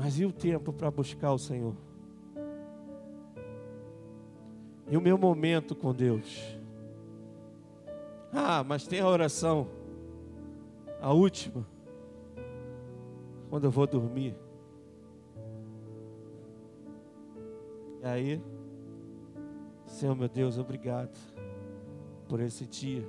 Mas 0.04 0.20
e 0.20 0.26
o 0.26 0.30
tempo 0.30 0.70
para 0.70 0.90
buscar 0.90 1.32
o 1.32 1.38
Senhor? 1.38 1.74
E 4.86 4.98
o 4.98 5.00
meu 5.00 5.16
momento 5.16 5.74
com 5.74 5.94
Deus? 5.94 6.58
Ah, 8.30 8.62
mas 8.62 8.86
tem 8.86 9.00
a 9.00 9.08
oração, 9.08 9.66
a 11.00 11.10
última, 11.10 11.66
quando 13.48 13.64
eu 13.64 13.70
vou 13.70 13.86
dormir. 13.86 14.36
E 18.02 18.06
aí, 18.06 18.42
Senhor 19.86 20.14
meu 20.14 20.28
Deus, 20.28 20.58
obrigado 20.58 21.18
por 22.28 22.40
esse 22.40 22.66
dia. 22.66 23.08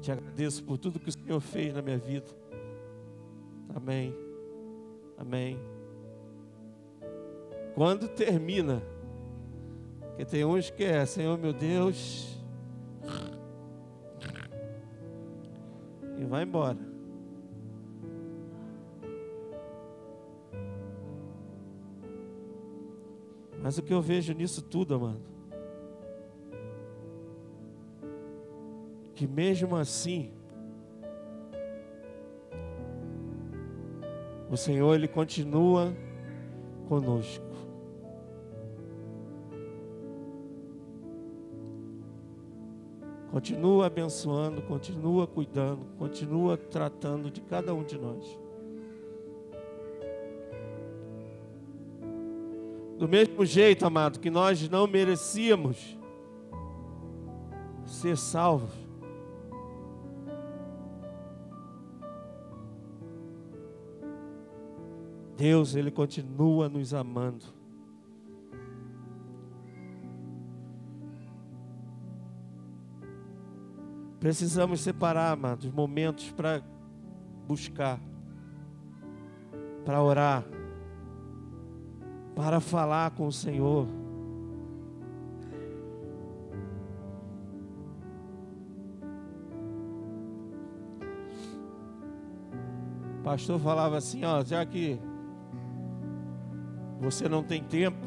Te 0.00 0.12
agradeço 0.12 0.64
por 0.64 0.78
tudo 0.78 0.98
que 0.98 1.10
o 1.10 1.12
Senhor 1.12 1.40
fez 1.42 1.74
na 1.74 1.82
minha 1.82 1.98
vida. 1.98 2.30
Amém. 3.76 4.29
Amém. 5.20 5.58
Quando 7.74 8.08
termina, 8.08 8.82
que 10.16 10.24
tem 10.24 10.46
uns 10.46 10.70
que 10.70 10.82
é, 10.82 11.04
Senhor 11.04 11.36
meu 11.36 11.52
Deus, 11.52 12.42
e 16.18 16.24
vai 16.24 16.44
embora. 16.44 16.78
Mas 23.62 23.76
o 23.76 23.82
que 23.82 23.92
eu 23.92 24.00
vejo 24.00 24.32
nisso 24.32 24.62
tudo, 24.62 24.94
amado, 24.94 25.20
que 29.14 29.26
mesmo 29.26 29.76
assim, 29.76 30.32
o 34.50 34.56
Senhor 34.56 34.94
ele 34.94 35.06
continua 35.06 35.94
conosco. 36.88 37.50
Continua 43.30 43.86
abençoando, 43.86 44.60
continua 44.62 45.24
cuidando, 45.24 45.86
continua 45.96 46.56
tratando 46.56 47.30
de 47.30 47.40
cada 47.40 47.72
um 47.72 47.84
de 47.84 47.96
nós. 47.96 48.38
Do 52.98 53.08
mesmo 53.08 53.46
jeito, 53.46 53.86
amado, 53.86 54.18
que 54.18 54.28
nós 54.28 54.68
não 54.68 54.86
merecíamos 54.88 55.96
ser 57.86 58.18
salvos. 58.18 58.89
Deus, 65.40 65.74
Ele 65.74 65.90
continua 65.90 66.68
nos 66.68 66.92
amando. 66.92 67.46
Precisamos 74.20 74.82
separar, 74.82 75.32
amados, 75.32 75.72
momentos 75.72 76.30
para 76.30 76.62
buscar, 77.48 77.98
para 79.82 80.02
orar, 80.02 80.44
para 82.36 82.60
falar 82.60 83.12
com 83.12 83.26
o 83.26 83.32
Senhor. 83.32 83.88
O 93.18 93.22
pastor 93.24 93.58
falava 93.58 93.96
assim, 93.96 94.22
ó, 94.22 94.44
já 94.44 94.66
que 94.66 95.00
você 97.00 97.28
não 97.28 97.42
tem 97.42 97.64
tempo, 97.64 97.98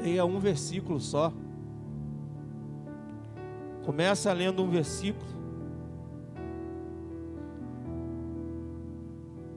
leia 0.00 0.24
um 0.24 0.38
versículo 0.38 1.00
só. 1.00 1.32
Começa 3.84 4.32
lendo 4.32 4.62
um 4.62 4.70
versículo. 4.70 5.34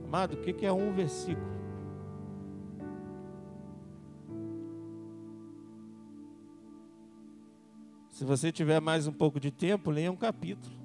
Amado, 0.05 0.33
o 0.33 0.37
que 0.37 0.65
é 0.65 0.73
um 0.73 0.91
versículo? 0.91 1.55
Se 8.09 8.25
você 8.25 8.51
tiver 8.51 8.81
mais 8.81 9.05
um 9.05 9.13
pouco 9.13 9.39
de 9.39 9.51
tempo, 9.51 9.91
leia 9.91 10.11
um 10.11 10.15
capítulo. 10.15 10.75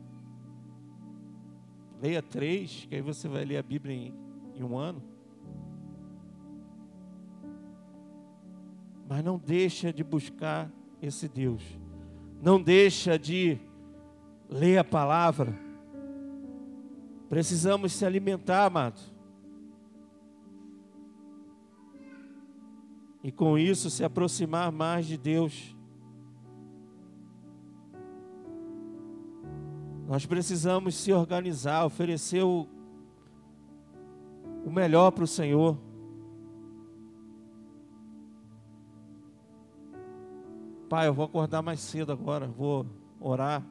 Leia 2.02 2.20
três, 2.20 2.87
que 2.87 2.94
aí 2.94 3.00
você 3.00 3.26
vai 3.26 3.44
ler 3.44 3.57
a 3.57 3.62
Bíblia 3.62 3.96
em, 3.96 4.14
em 4.55 4.62
um 4.62 4.76
ano. 4.76 5.12
Mas 9.14 9.22
não 9.22 9.37
deixa 9.37 9.92
de 9.92 10.03
buscar 10.03 10.72
esse 11.03 11.29
Deus. 11.29 11.62
Não 12.40 12.59
deixa 12.59 13.18
de 13.18 13.59
ler 14.48 14.79
a 14.79 14.85
palavra. 14.85 15.55
Precisamos 17.29 17.92
se 17.92 18.07
alimentar, 18.07 18.64
amado. 18.64 18.98
E 23.22 23.31
com 23.31 23.59
isso 23.59 23.90
se 23.90 24.03
aproximar 24.03 24.72
mais 24.72 25.05
de 25.05 25.18
Deus. 25.18 25.77
Nós 30.09 30.25
precisamos 30.25 30.94
se 30.94 31.12
organizar, 31.12 31.85
oferecer 31.85 32.42
o, 32.44 32.66
o 34.64 34.70
melhor 34.70 35.11
para 35.11 35.25
o 35.25 35.27
Senhor. 35.29 35.91
Pai, 40.92 41.09
eu 41.09 41.14
vou 41.14 41.24
acordar 41.24 41.62
mais 41.62 41.81
cedo 41.81 42.12
agora, 42.12 42.46
vou 42.46 42.85
orar, 43.18 43.64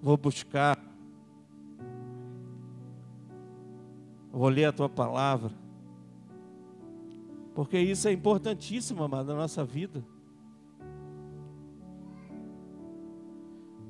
vou 0.00 0.16
buscar, 0.16 0.78
vou 4.32 4.48
ler 4.48 4.64
a 4.64 4.72
tua 4.72 4.88
palavra, 4.88 5.52
porque 7.54 7.78
isso 7.78 8.08
é 8.08 8.12
importantíssimo, 8.12 9.02
amado, 9.02 9.26
na 9.26 9.34
nossa 9.34 9.66
vida. 9.66 10.02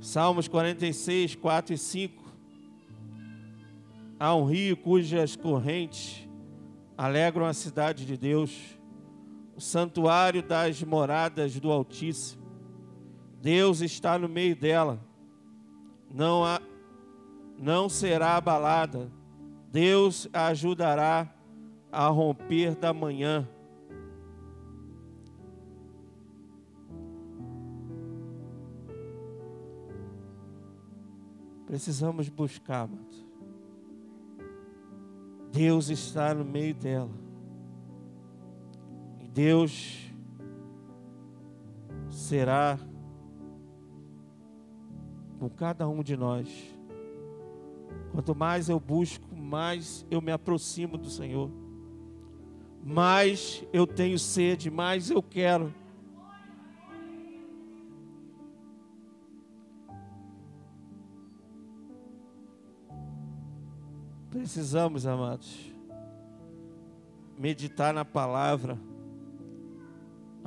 Salmos 0.00 0.48
46, 0.48 1.36
4 1.36 1.72
e 1.72 1.78
5. 1.78 2.24
Há 4.18 4.34
um 4.34 4.44
rio 4.44 4.76
cujas 4.76 5.36
correntes 5.36 6.28
alegram 6.96 7.46
a 7.46 7.54
cidade 7.54 8.04
de 8.04 8.16
Deus 8.16 8.76
o 9.58 9.60
santuário 9.60 10.40
das 10.40 10.84
moradas 10.84 11.58
do 11.58 11.72
Altíssimo. 11.72 12.40
Deus 13.42 13.80
está 13.80 14.16
no 14.16 14.28
meio 14.28 14.54
dela. 14.54 15.00
Não 16.08 16.44
há, 16.44 16.60
não 17.58 17.88
será 17.88 18.36
abalada. 18.36 19.10
Deus 19.72 20.28
a 20.32 20.46
ajudará 20.46 21.34
a 21.90 22.06
romper 22.06 22.76
da 22.76 22.92
manhã. 22.92 23.48
Precisamos 31.66 32.28
buscar. 32.28 32.88
Deus 35.50 35.88
está 35.88 36.32
no 36.32 36.44
meio 36.44 36.74
dela. 36.74 37.27
Deus 39.32 40.12
será 42.10 42.78
com 45.38 45.48
cada 45.48 45.88
um 45.88 46.02
de 46.02 46.16
nós. 46.16 46.48
Quanto 48.12 48.34
mais 48.34 48.68
eu 48.68 48.80
busco, 48.80 49.34
mais 49.34 50.04
eu 50.10 50.20
me 50.20 50.32
aproximo 50.32 50.98
do 50.98 51.08
Senhor. 51.08 51.50
Mais 52.82 53.64
eu 53.72 53.86
tenho 53.86 54.18
sede, 54.18 54.70
mais 54.70 55.10
eu 55.10 55.22
quero. 55.22 55.72
Precisamos, 64.30 65.06
amados, 65.06 65.72
meditar 67.38 67.92
na 67.92 68.04
palavra 68.04 68.78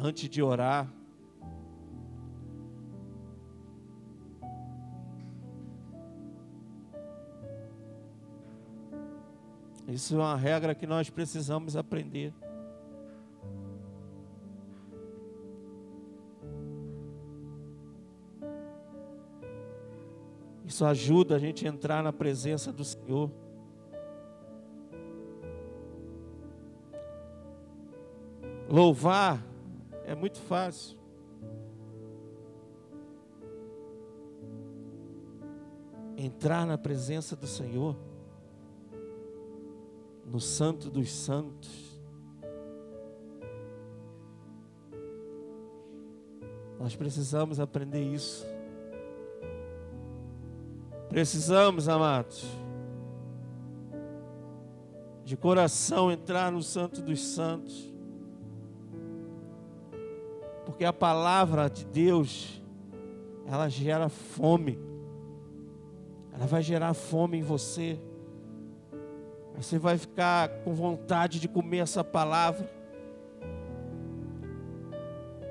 antes 0.02 0.28
de 0.28 0.42
orar. 0.42 0.92
Isso 9.88 10.16
é 10.16 10.18
uma 10.18 10.36
regra 10.36 10.74
que 10.74 10.88
nós 10.88 11.10
precisamos 11.10 11.76
aprender. 11.76 12.34
Isso 20.66 20.86
ajuda 20.86 21.36
a 21.36 21.40
gente 21.40 21.68
a 21.68 21.70
entrar 21.70 22.02
na 22.02 22.14
presença 22.14 22.72
do 22.72 22.86
Senhor. 22.86 23.30
Louvar 28.70 29.51
é 30.12 30.16
muito 30.16 30.40
fácil. 30.42 30.98
Entrar 36.18 36.68
na 36.68 36.78
presença 36.78 37.34
do 37.34 37.48
Senhor, 37.48 37.96
no 40.26 40.40
Santo 40.40 40.90
dos 40.90 41.10
Santos. 41.12 42.02
Nós 46.78 46.94
precisamos 46.94 47.60
aprender 47.60 48.04
isso. 48.04 48.46
Precisamos, 51.08 51.88
amados, 51.88 52.46
de 55.24 55.38
coração 55.38 56.12
entrar 56.12 56.52
no 56.52 56.62
Santo 56.62 57.02
dos 57.02 57.22
Santos 57.22 57.91
porque 60.82 60.86
a 60.88 60.94
palavra 60.94 61.70
de 61.70 61.86
Deus, 61.86 62.60
ela 63.46 63.70
gera 63.70 64.10
fome. 64.10 64.80
Ela 66.34 66.48
vai 66.48 66.64
gerar 66.64 66.96
fome 66.96 67.38
em 67.38 67.44
você. 67.44 68.00
Você 69.56 69.78
vai 69.78 69.96
ficar 70.00 70.50
com 70.64 70.74
vontade 70.74 71.40
de 71.40 71.48
comer 71.48 71.84
essa 71.84 72.04
palavra. 72.04 72.68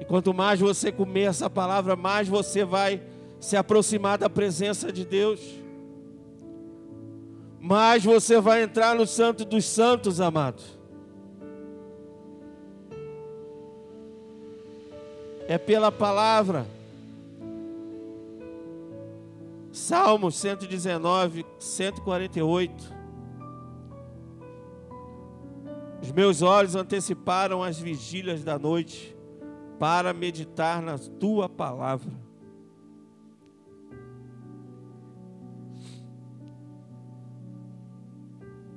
E 0.00 0.04
quanto 0.04 0.34
mais 0.34 0.58
você 0.58 0.90
comer 0.90 1.28
essa 1.28 1.48
palavra, 1.48 1.94
mais 1.94 2.26
você 2.26 2.64
vai 2.64 3.00
se 3.38 3.56
aproximar 3.56 4.18
da 4.18 4.28
presença 4.28 4.90
de 4.90 5.04
Deus. 5.04 5.40
Mais 7.60 8.04
você 8.04 8.40
vai 8.40 8.64
entrar 8.64 8.96
no 8.96 9.06
Santo 9.06 9.44
dos 9.44 9.64
Santos, 9.64 10.20
amados. 10.20 10.79
É 15.50 15.58
pela 15.58 15.90
palavra. 15.90 16.64
Salmos 19.72 20.36
119, 20.36 21.44
148. 21.58 22.94
Os 26.00 26.12
meus 26.12 26.40
olhos 26.40 26.76
anteciparam 26.76 27.64
as 27.64 27.80
vigílias 27.80 28.44
da 28.44 28.60
noite 28.60 29.16
para 29.76 30.12
meditar 30.12 30.80
na 30.80 30.96
tua 30.96 31.48
palavra. 31.48 32.12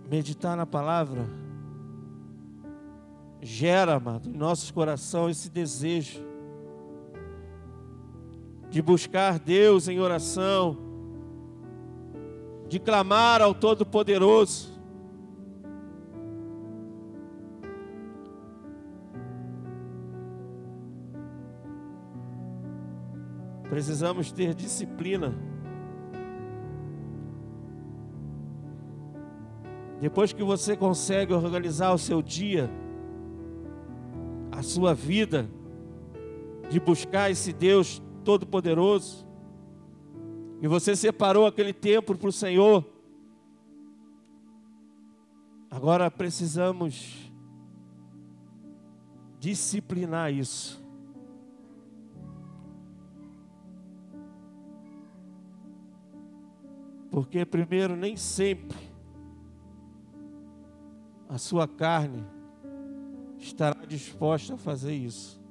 Meditar 0.09 0.57
na 0.57 0.65
palavra 0.65 1.29
gera, 3.43 3.93
amado, 3.93 4.27
em 4.27 4.33
nossos 4.33 4.71
corações 4.71 5.37
esse 5.37 5.51
desejo 5.51 6.32
de 8.73 8.81
buscar 8.81 9.37
Deus 9.37 9.87
em 9.87 9.99
oração, 9.99 10.75
de 12.67 12.79
clamar 12.79 13.39
ao 13.39 13.53
Todo-Poderoso. 13.53 14.73
Precisamos 23.69 24.31
ter 24.31 24.55
disciplina. 24.55 25.35
Depois 30.01 30.33
que 30.33 30.41
você 30.43 30.75
consegue 30.75 31.31
organizar 31.31 31.93
o 31.93 31.99
seu 31.99 32.23
dia, 32.23 32.71
a 34.51 34.63
sua 34.63 34.95
vida, 34.95 35.47
de 36.71 36.79
buscar 36.79 37.29
esse 37.29 37.53
Deus 37.53 38.01
Todo-Poderoso, 38.23 39.27
e 40.61 40.67
você 40.67 40.95
separou 40.95 41.45
aquele 41.45 41.73
tempo 41.73 42.17
para 42.17 42.29
o 42.29 42.31
Senhor, 42.31 42.85
agora 45.69 46.09
precisamos 46.09 47.29
disciplinar 49.39 50.31
isso. 50.31 50.81
Porque, 57.11 57.45
primeiro, 57.45 57.95
nem 57.97 58.15
sempre 58.15 58.77
a 61.27 61.37
sua 61.37 61.67
carne 61.67 62.25
estará 63.37 63.85
disposta 63.85 64.53
a 64.53 64.57
fazer 64.57 64.93
isso. 64.93 65.42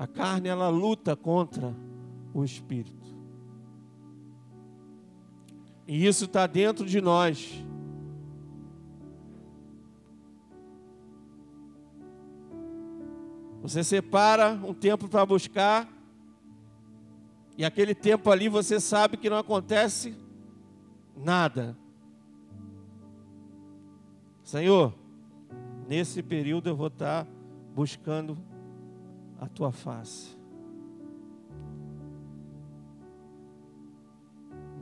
A 0.00 0.06
carne 0.06 0.48
ela 0.48 0.70
luta 0.70 1.14
contra 1.14 1.76
o 2.32 2.42
espírito. 2.42 3.14
E 5.86 6.06
isso 6.06 6.24
está 6.24 6.46
dentro 6.46 6.86
de 6.86 7.02
nós. 7.02 7.62
Você 13.60 13.84
separa 13.84 14.58
um 14.64 14.72
tempo 14.72 15.06
para 15.06 15.26
buscar, 15.26 15.86
e 17.58 17.62
aquele 17.62 17.94
tempo 17.94 18.30
ali 18.30 18.48
você 18.48 18.80
sabe 18.80 19.18
que 19.18 19.28
não 19.28 19.36
acontece 19.36 20.16
nada. 21.14 21.76
Senhor, 24.42 24.94
nesse 25.86 26.22
período 26.22 26.70
eu 26.70 26.74
vou 26.74 26.86
estar 26.86 27.26
buscando 27.74 28.48
a 29.40 29.48
tua 29.48 29.72
face. 29.72 30.36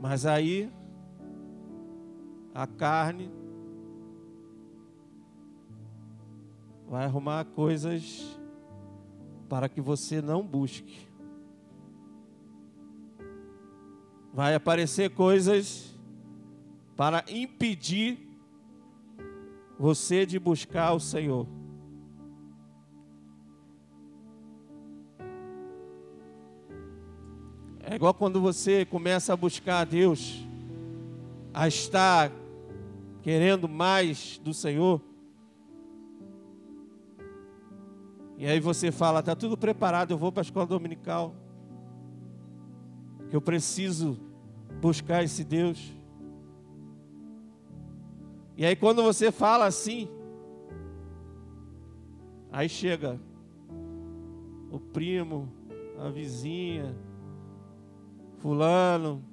Mas 0.01 0.25
aí 0.25 0.69
a 2.53 2.67
carne 2.67 3.31
vai 6.89 7.05
arrumar 7.05 7.45
coisas 7.45 8.37
para 9.47 9.69
que 9.69 9.79
você 9.79 10.21
não 10.21 10.45
busque. 10.45 11.07
Vai 14.33 14.53
aparecer 14.55 15.09
coisas 15.11 15.97
para 16.97 17.23
impedir 17.29 18.27
você 19.77 20.25
de 20.25 20.37
buscar 20.37 20.93
o 20.93 20.99
Senhor. 20.99 21.58
É 27.91 27.95
igual 27.95 28.13
quando 28.13 28.39
você 28.39 28.85
começa 28.85 29.33
a 29.33 29.35
buscar 29.35 29.79
a 29.79 29.83
Deus, 29.83 30.45
a 31.51 31.67
estar 31.67 32.31
querendo 33.23 33.67
mais 33.67 34.39
do 34.43 34.53
Senhor. 34.53 35.01
E 38.37 38.45
aí 38.45 38.59
você 38.59 38.91
fala, 38.91 39.21
está 39.21 39.35
tudo 39.35 39.57
preparado, 39.57 40.11
eu 40.11 40.19
vou 40.19 40.31
para 40.31 40.41
a 40.41 40.43
escola 40.43 40.67
dominical. 40.67 41.33
Que 43.27 43.35
eu 43.35 43.41
preciso 43.41 44.19
buscar 44.79 45.23
esse 45.23 45.43
Deus. 45.43 45.91
E 48.55 48.67
aí 48.67 48.75
quando 48.75 49.01
você 49.01 49.31
fala 49.31 49.65
assim, 49.65 50.07
aí 52.51 52.69
chega 52.69 53.19
o 54.71 54.79
primo, 54.79 55.51
a 55.97 56.09
vizinha, 56.09 56.95
Fulano. 58.39 59.23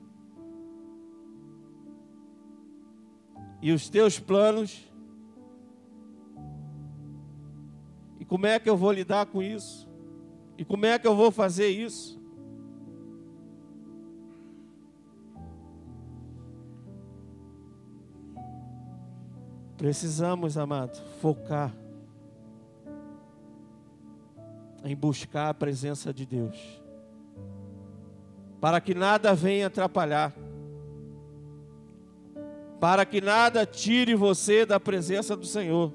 E 3.62 3.73
os 3.73 3.88
teus 3.88 4.19
planos. 4.19 4.92
E 8.21 8.25
como 8.25 8.47
é 8.47 8.59
que 8.59 8.69
eu 8.69 8.77
vou 8.77 8.92
lidar 8.92 9.27
com 9.27 9.42
isso? 9.42 9.88
E 10.59 10.64
como 10.64 10.87
é 10.87 10.99
que 10.99 11.07
eu 11.07 11.14
vou 11.14 11.31
fazer 11.31 11.69
isso? 11.69 12.21
Precisamos, 19.77 20.57
amado, 20.57 20.97
focar 21.21 21.73
em 24.83 24.97
buscar 24.97 25.51
a 25.51 25.55
presença 25.55 26.14
de 26.14 26.25
Deus 26.25 26.86
para 28.61 28.81
que 28.81 28.95
nada 28.95 29.35
venha 29.35 29.66
atrapalhar, 29.66 30.35
para 32.81 33.05
que 33.05 33.21
nada 33.21 33.66
tire 33.66 34.14
você 34.14 34.64
da 34.64 34.79
presença 34.79 35.37
do 35.37 35.47
Senhor. 35.47 35.92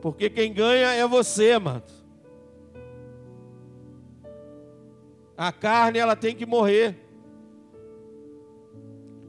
Porque 0.00 0.28
quem 0.28 0.52
ganha 0.52 0.92
é 0.92 1.06
você, 1.06 1.58
mano. 1.58 1.82
A 5.36 5.50
carne 5.50 5.98
ela 5.98 6.14
tem 6.14 6.36
que 6.36 6.44
morrer. 6.44 6.96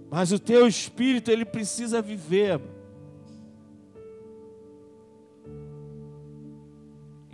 Mas 0.10 0.32
o 0.32 0.40
teu 0.40 0.68
espírito 0.68 1.32
ele 1.32 1.46
precisa 1.46 2.02
viver. 2.02 2.60
Mano. 2.60 2.75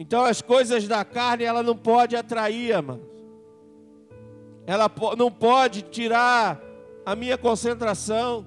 Então 0.01 0.25
as 0.25 0.41
coisas 0.41 0.87
da 0.87 1.05
carne 1.05 1.43
ela 1.43 1.61
não 1.61 1.77
pode 1.77 2.15
atrair, 2.15 2.81
mano. 2.81 3.07
Ela 4.65 4.89
não 5.15 5.31
pode 5.31 5.83
tirar 5.83 6.59
a 7.05 7.15
minha 7.15 7.37
concentração. 7.37 8.43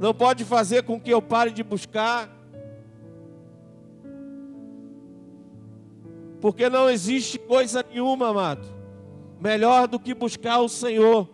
Não 0.00 0.14
pode 0.14 0.46
fazer 0.46 0.84
com 0.84 0.98
que 0.98 1.10
eu 1.10 1.20
pare 1.20 1.50
de 1.50 1.62
buscar. 1.62 2.34
Porque 6.40 6.70
não 6.70 6.88
existe 6.88 7.38
coisa 7.38 7.84
nenhuma, 7.86 8.28
amado, 8.28 8.66
melhor 9.38 9.86
do 9.86 10.00
que 10.00 10.14
buscar 10.14 10.60
o 10.60 10.70
Senhor. 10.70 11.28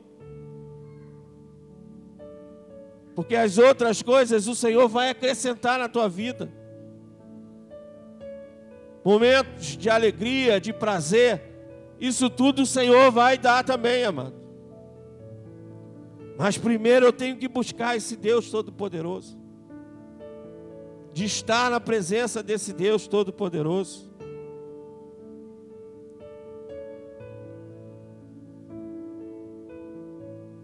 Porque 3.15 3.37
as 3.37 3.57
outras 3.57 4.03
coisas 4.03 4.49
o 4.49 4.55
Senhor 4.57 4.89
vai 4.89 5.11
acrescentar 5.11 5.79
na 5.79 5.89
tua 5.89 6.09
vida 6.09 6.59
momentos 9.05 9.77
de 9.77 9.89
alegria, 9.89 10.61
de 10.61 10.73
prazer, 10.73 11.43
isso 11.99 12.31
tudo 12.31 12.63
o 12.63 12.67
Senhor 12.67 13.11
vai 13.11 13.37
dar 13.37 13.65
também, 13.65 14.05
amado. 14.05 14.35
Mas 16.39 16.57
primeiro 16.57 17.07
eu 17.07 17.13
tenho 17.13 17.37
que 17.37 17.49
buscar 17.49 17.97
esse 17.97 18.17
Deus 18.17 18.51
Todo-Poderoso, 18.51 19.39
de 21.13 21.25
estar 21.25 21.71
na 21.71 21.81
presença 21.81 22.43
desse 22.43 22.73
Deus 22.73 23.07
Todo-Poderoso. 23.07 24.11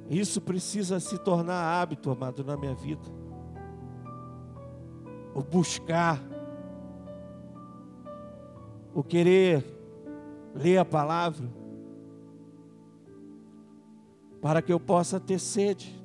Isso 0.08 0.40
precisa 0.40 1.00
se 1.00 1.18
tornar 1.18 1.80
hábito, 1.80 2.10
amado, 2.10 2.44
na 2.44 2.56
minha 2.56 2.74
vida. 2.74 3.02
O 5.34 5.42
buscar 5.42 6.22
o 8.96 9.04
querer 9.04 9.62
ler 10.54 10.78
a 10.78 10.84
palavra, 10.84 11.46
para 14.40 14.62
que 14.62 14.72
eu 14.72 14.80
possa 14.80 15.20
ter 15.20 15.38
sede. 15.38 16.02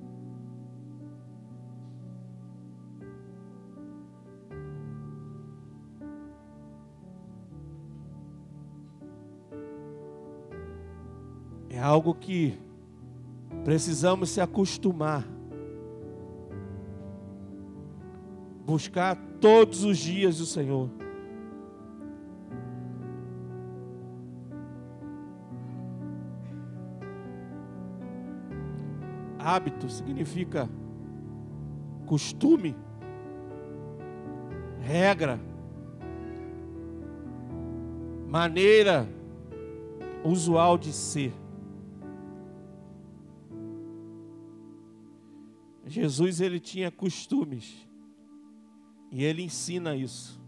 É 11.69 11.79
algo 11.79 12.13
que 12.13 12.59
precisamos 13.63 14.31
se 14.31 14.41
acostumar. 14.41 15.25
Buscar 18.65 19.15
todos 19.39 19.85
os 19.85 19.97
dias 19.97 20.41
o 20.41 20.45
Senhor. 20.45 20.89
Hábito 29.43 29.89
significa 29.89 30.69
costume, 32.05 32.75
regra, 34.79 35.39
maneira 38.27 39.07
usual 40.23 40.77
de 40.77 40.93
ser. 40.93 41.33
Jesus 45.87 46.39
ele 46.39 46.59
tinha 46.59 46.91
costumes 46.91 47.87
e 49.11 49.23
ele 49.23 49.41
ensina 49.41 49.95
isso. 49.95 50.39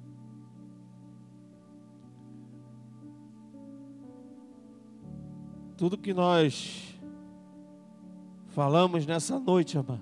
Tudo 5.76 5.98
que 5.98 6.14
nós 6.14 6.93
falamos 8.54 9.06
nessa 9.06 9.40
noite, 9.40 9.78
amado. 9.78 10.02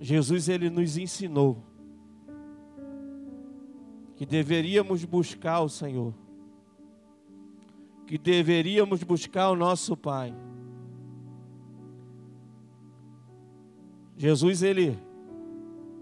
Jesus 0.00 0.48
ele 0.48 0.68
nos 0.68 0.96
ensinou 0.96 1.64
que 4.16 4.26
deveríamos 4.26 5.04
buscar 5.04 5.60
o 5.60 5.68
Senhor, 5.68 6.12
que 8.06 8.18
deveríamos 8.18 9.02
buscar 9.02 9.50
o 9.50 9.56
nosso 9.56 9.96
Pai, 9.96 10.34
Jesus, 14.16 14.64
ele 14.64 14.98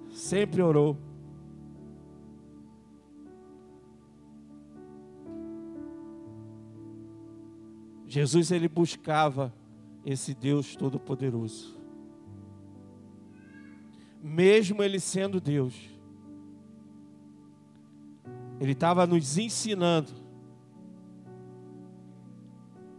sempre 0.08 0.62
orou. 0.62 0.96
Jesus, 8.06 8.50
ele 8.50 8.68
buscava 8.68 9.52
esse 10.06 10.32
Deus 10.32 10.76
Todo-Poderoso. 10.76 11.76
Mesmo 14.22 14.80
ele 14.80 15.00
sendo 15.00 15.40
Deus, 15.40 15.74
ele 18.60 18.70
estava 18.70 19.04
nos 19.04 19.36
ensinando. 19.36 20.12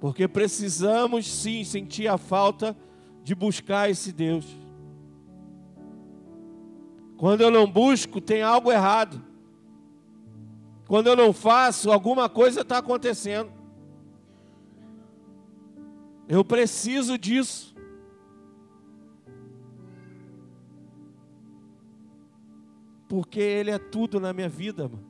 Porque 0.02 0.28
precisamos 0.28 1.26
sim 1.26 1.64
sentir 1.64 2.10
a 2.10 2.18
falta 2.18 2.76
de 3.24 3.34
buscar 3.34 3.90
esse 3.90 4.12
Deus. 4.12 4.46
Quando 7.16 7.40
eu 7.40 7.50
não 7.50 7.72
busco, 7.72 8.20
tem 8.20 8.42
algo 8.42 8.70
errado. 8.70 9.24
Quando 10.88 11.08
eu 11.08 11.16
não 11.16 11.32
faço, 11.32 11.90
alguma 11.90 12.28
coisa 12.28 12.62
está 12.62 12.80
acontecendo. 12.80 13.57
Eu 16.28 16.44
preciso 16.44 17.18
disso. 17.18 17.76
Porque 23.08 23.40
Ele 23.40 23.72
é 23.72 23.80
tudo 23.80 24.20
na 24.20 24.34
minha 24.34 24.50
vida, 24.50 24.90
mano. 24.90 25.08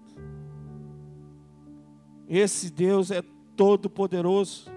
Esse 2.28 2.70
Deus 2.70 3.10
é 3.10 3.24
todo 3.56 3.90
poderoso. 3.90 4.70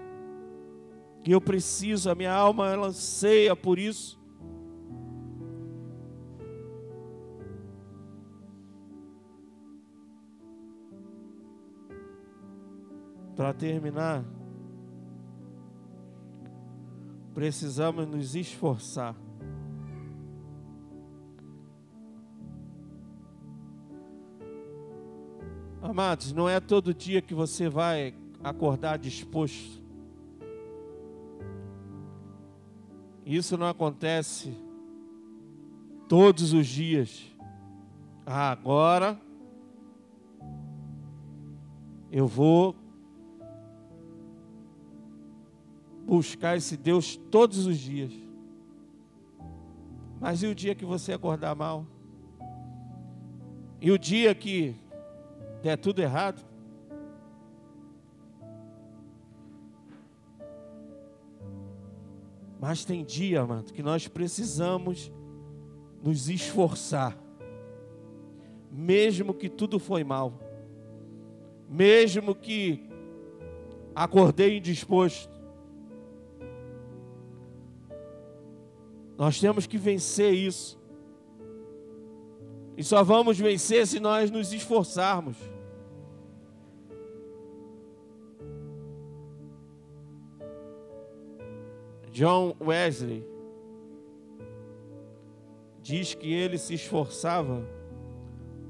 E 1.23 1.31
eu 1.31 1.39
preciso, 1.39 2.09
a 2.09 2.15
minha 2.15 2.33
alma 2.33 2.67
ela 2.69 2.87
anseia 2.87 3.55
por 3.55 3.77
isso. 3.77 4.19
Para 13.35 13.53
terminar, 13.53 14.25
precisamos 17.33 18.07
nos 18.07 18.35
esforçar. 18.35 19.15
Amados, 25.81 26.31
não 26.31 26.47
é 26.47 26.59
todo 26.59 26.93
dia 26.93 27.21
que 27.21 27.33
você 27.33 27.67
vai 27.67 28.13
acordar 28.43 28.97
disposto. 28.97 29.81
Isso 33.25 33.57
não 33.57 33.67
acontece 33.67 34.53
todos 36.07 36.53
os 36.53 36.67
dias. 36.67 37.25
Ah, 38.25 38.51
agora 38.51 39.19
eu 42.11 42.27
vou 42.27 42.75
buscar 46.05 46.57
esse 46.57 46.75
Deus 46.75 47.15
todos 47.15 47.65
os 47.65 47.77
dias. 47.77 48.13
Mas 50.19 50.43
e 50.43 50.47
o 50.47 50.53
dia 50.53 50.75
que 50.75 50.85
você 50.85 51.13
acordar 51.13 51.55
mal? 51.55 51.85
E 53.79 53.89
o 53.91 53.97
dia 53.97 54.35
que 54.35 54.75
der 55.63 55.77
tudo 55.77 56.01
errado? 56.01 56.45
Mas 62.59 62.85
tem 62.85 63.03
dia, 63.03 63.43
mano, 63.43 63.63
que 63.63 63.81
nós 63.81 64.07
precisamos 64.07 65.11
nos 66.03 66.29
esforçar. 66.29 67.17
Mesmo 68.71 69.33
que 69.33 69.49
tudo 69.49 69.79
foi 69.79 70.03
mal. 70.03 70.39
Mesmo 71.67 72.35
que 72.35 72.87
acordei 73.95 74.57
indisposto. 74.57 75.30
Nós 79.21 79.39
temos 79.39 79.67
que 79.67 79.77
vencer 79.77 80.33
isso. 80.33 80.81
E 82.75 82.83
só 82.83 83.03
vamos 83.03 83.37
vencer 83.37 83.85
se 83.85 83.99
nós 83.99 84.31
nos 84.31 84.51
esforçarmos. 84.51 85.37
John 92.11 92.55
Wesley 92.59 93.23
diz 95.83 96.15
que 96.15 96.33
ele 96.33 96.57
se 96.57 96.73
esforçava 96.73 97.63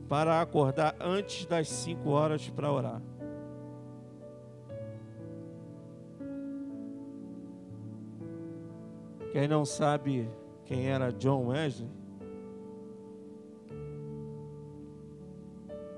para 0.09 0.41
acordar 0.41 0.97
antes 0.99 1.45
das 1.45 1.69
cinco 1.69 2.09
horas 2.09 2.49
para 2.49 2.69
orar. 2.69 3.01
Quem 9.31 9.47
não 9.47 9.63
sabe 9.63 10.29
quem 10.71 10.87
era 10.87 11.11
John 11.11 11.47
Wesley? 11.47 11.89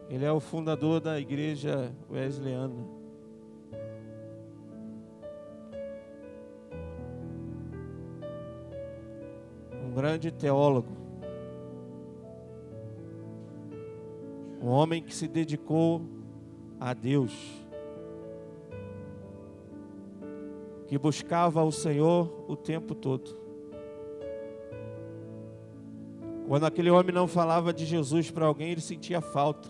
Ele 0.09 0.25
é 0.25 0.31
o 0.31 0.39
fundador 0.39 0.99
da 0.99 1.19
igreja 1.19 1.93
wesleyana. 2.09 2.73
Um 9.85 9.93
grande 9.93 10.31
teólogo. 10.31 10.89
Um 14.59 14.69
homem 14.69 15.03
que 15.03 15.13
se 15.13 15.27
dedicou 15.27 16.01
a 16.79 16.95
Deus. 16.95 17.63
Que 20.87 20.97
buscava 20.97 21.63
o 21.63 21.71
Senhor 21.71 22.43
o 22.47 22.55
tempo 22.55 22.95
todo. 22.95 23.42
Quando 26.53 26.67
aquele 26.67 26.91
homem 26.91 27.11
não 27.11 27.27
falava 27.27 27.73
de 27.73 27.83
Jesus 27.83 28.29
para 28.29 28.45
alguém, 28.45 28.69
ele 28.69 28.79
sentia 28.79 29.19
falta. 29.21 29.67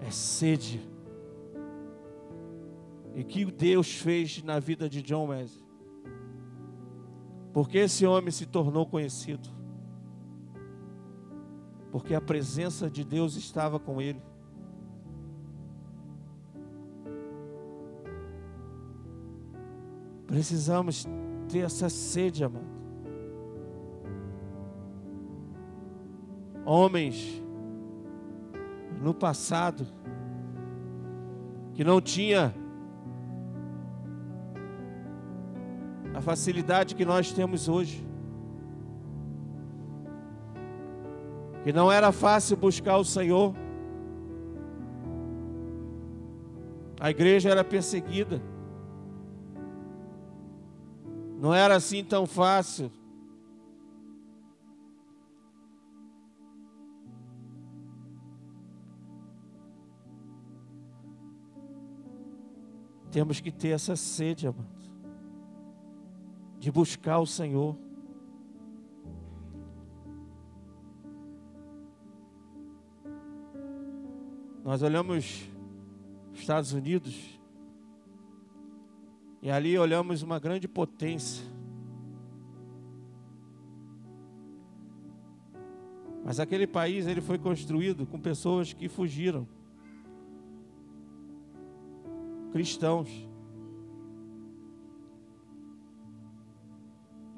É 0.00 0.10
sede. 0.10 0.80
E 3.14 3.22
que 3.22 3.44
Deus 3.44 3.94
fez 3.94 4.42
na 4.42 4.58
vida 4.58 4.88
de 4.88 5.00
John 5.02 5.28
Wesley. 5.28 5.64
Porque 7.52 7.78
esse 7.78 8.04
homem 8.04 8.32
se 8.32 8.44
tornou 8.44 8.86
conhecido. 8.86 9.48
Porque 11.92 12.12
a 12.12 12.20
presença 12.20 12.90
de 12.90 13.04
Deus 13.04 13.36
estava 13.36 13.78
com 13.78 14.02
ele. 14.02 14.20
Precisamos 20.36 21.06
ter 21.48 21.60
essa 21.60 21.88
sede, 21.88 22.44
amado. 22.44 22.66
Homens 26.62 27.42
no 29.00 29.14
passado 29.14 29.86
que 31.72 31.82
não 31.82 32.02
tinha 32.02 32.54
a 36.12 36.20
facilidade 36.20 36.94
que 36.94 37.06
nós 37.06 37.32
temos 37.32 37.66
hoje. 37.66 38.06
Que 41.64 41.72
não 41.72 41.90
era 41.90 42.12
fácil 42.12 42.58
buscar 42.58 42.98
o 42.98 43.04
Senhor. 43.06 43.54
A 47.00 47.08
igreja 47.08 47.48
era 47.48 47.64
perseguida. 47.64 48.42
Não 51.46 51.54
era 51.54 51.76
assim 51.76 52.02
tão 52.02 52.26
fácil. 52.26 52.90
Temos 63.12 63.38
que 63.38 63.52
ter 63.52 63.68
essa 63.68 63.94
sede, 63.94 64.48
amado, 64.48 64.66
de 66.58 66.72
buscar 66.72 67.20
o 67.20 67.26
Senhor. 67.26 67.78
Nós 74.64 74.82
olhamos 74.82 75.48
os 76.32 76.40
Estados 76.40 76.72
Unidos, 76.72 77.35
e 79.46 79.50
ali 79.52 79.78
olhamos 79.78 80.22
uma 80.22 80.40
grande 80.40 80.66
potência. 80.66 81.46
Mas 86.24 86.40
aquele 86.40 86.66
país 86.66 87.06
ele 87.06 87.20
foi 87.20 87.38
construído 87.38 88.04
com 88.06 88.18
pessoas 88.18 88.72
que 88.72 88.88
fugiram. 88.88 89.46
Cristãos. 92.50 93.08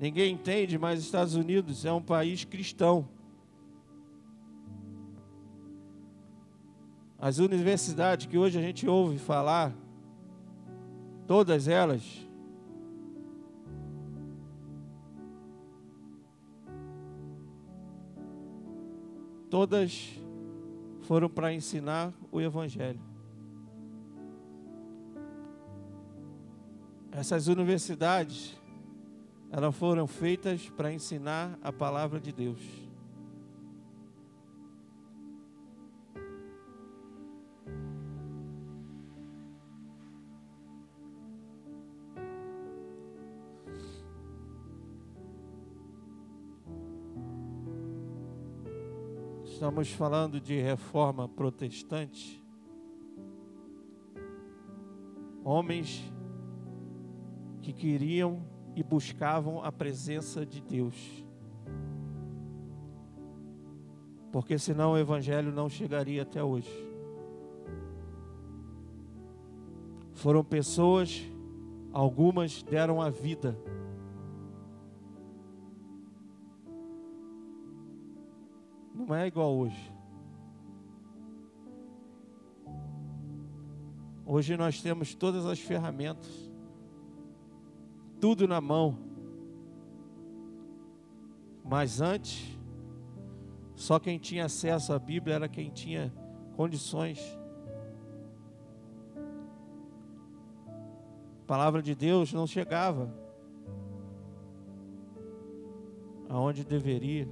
Ninguém 0.00 0.32
entende, 0.32 0.78
mas 0.78 1.02
Estados 1.02 1.34
Unidos 1.34 1.84
é 1.84 1.92
um 1.92 2.00
país 2.00 2.42
cristão. 2.42 3.06
As 7.18 7.36
universidades 7.36 8.24
que 8.24 8.38
hoje 8.38 8.58
a 8.58 8.62
gente 8.62 8.88
ouve 8.88 9.18
falar 9.18 9.76
todas 11.28 11.68
elas, 11.68 12.26
todas 19.50 20.18
foram 21.02 21.28
para 21.28 21.52
ensinar 21.52 22.14
o 22.32 22.40
Evangelho. 22.40 23.00
Essas 27.12 27.46
universidades, 27.46 28.58
elas 29.50 29.76
foram 29.76 30.06
feitas 30.06 30.70
para 30.70 30.90
ensinar 30.90 31.58
a 31.62 31.70
palavra 31.70 32.18
de 32.18 32.32
Deus. 32.32 32.87
Estamos 49.58 49.90
falando 49.90 50.40
de 50.40 50.60
reforma 50.60 51.28
protestante. 51.28 52.40
Homens 55.42 56.00
que 57.60 57.72
queriam 57.72 58.40
e 58.76 58.84
buscavam 58.84 59.64
a 59.64 59.72
presença 59.72 60.46
de 60.46 60.60
Deus. 60.60 60.94
Porque 64.30 64.56
senão 64.60 64.92
o 64.92 64.96
Evangelho 64.96 65.50
não 65.50 65.68
chegaria 65.68 66.22
até 66.22 66.40
hoje. 66.40 66.70
Foram 70.12 70.44
pessoas, 70.44 71.20
algumas 71.92 72.62
deram 72.62 73.02
a 73.02 73.10
vida. 73.10 73.58
Não 79.08 79.16
é 79.16 79.26
igual 79.26 79.56
hoje. 79.56 79.92
Hoje 84.26 84.54
nós 84.54 84.82
temos 84.82 85.14
todas 85.14 85.46
as 85.46 85.58
ferramentas 85.58 86.48
tudo 88.20 88.46
na 88.46 88.60
mão. 88.60 88.98
Mas 91.64 92.02
antes, 92.02 92.58
só 93.74 93.98
quem 93.98 94.18
tinha 94.18 94.44
acesso 94.44 94.92
à 94.92 94.98
Bíblia 94.98 95.36
era 95.36 95.48
quem 95.48 95.70
tinha 95.70 96.12
condições. 96.56 97.18
A 101.42 101.46
palavra 101.46 101.82
de 101.82 101.94
Deus 101.94 102.32
não 102.32 102.46
chegava 102.46 103.10
aonde 106.28 106.62
deveria. 106.62 107.26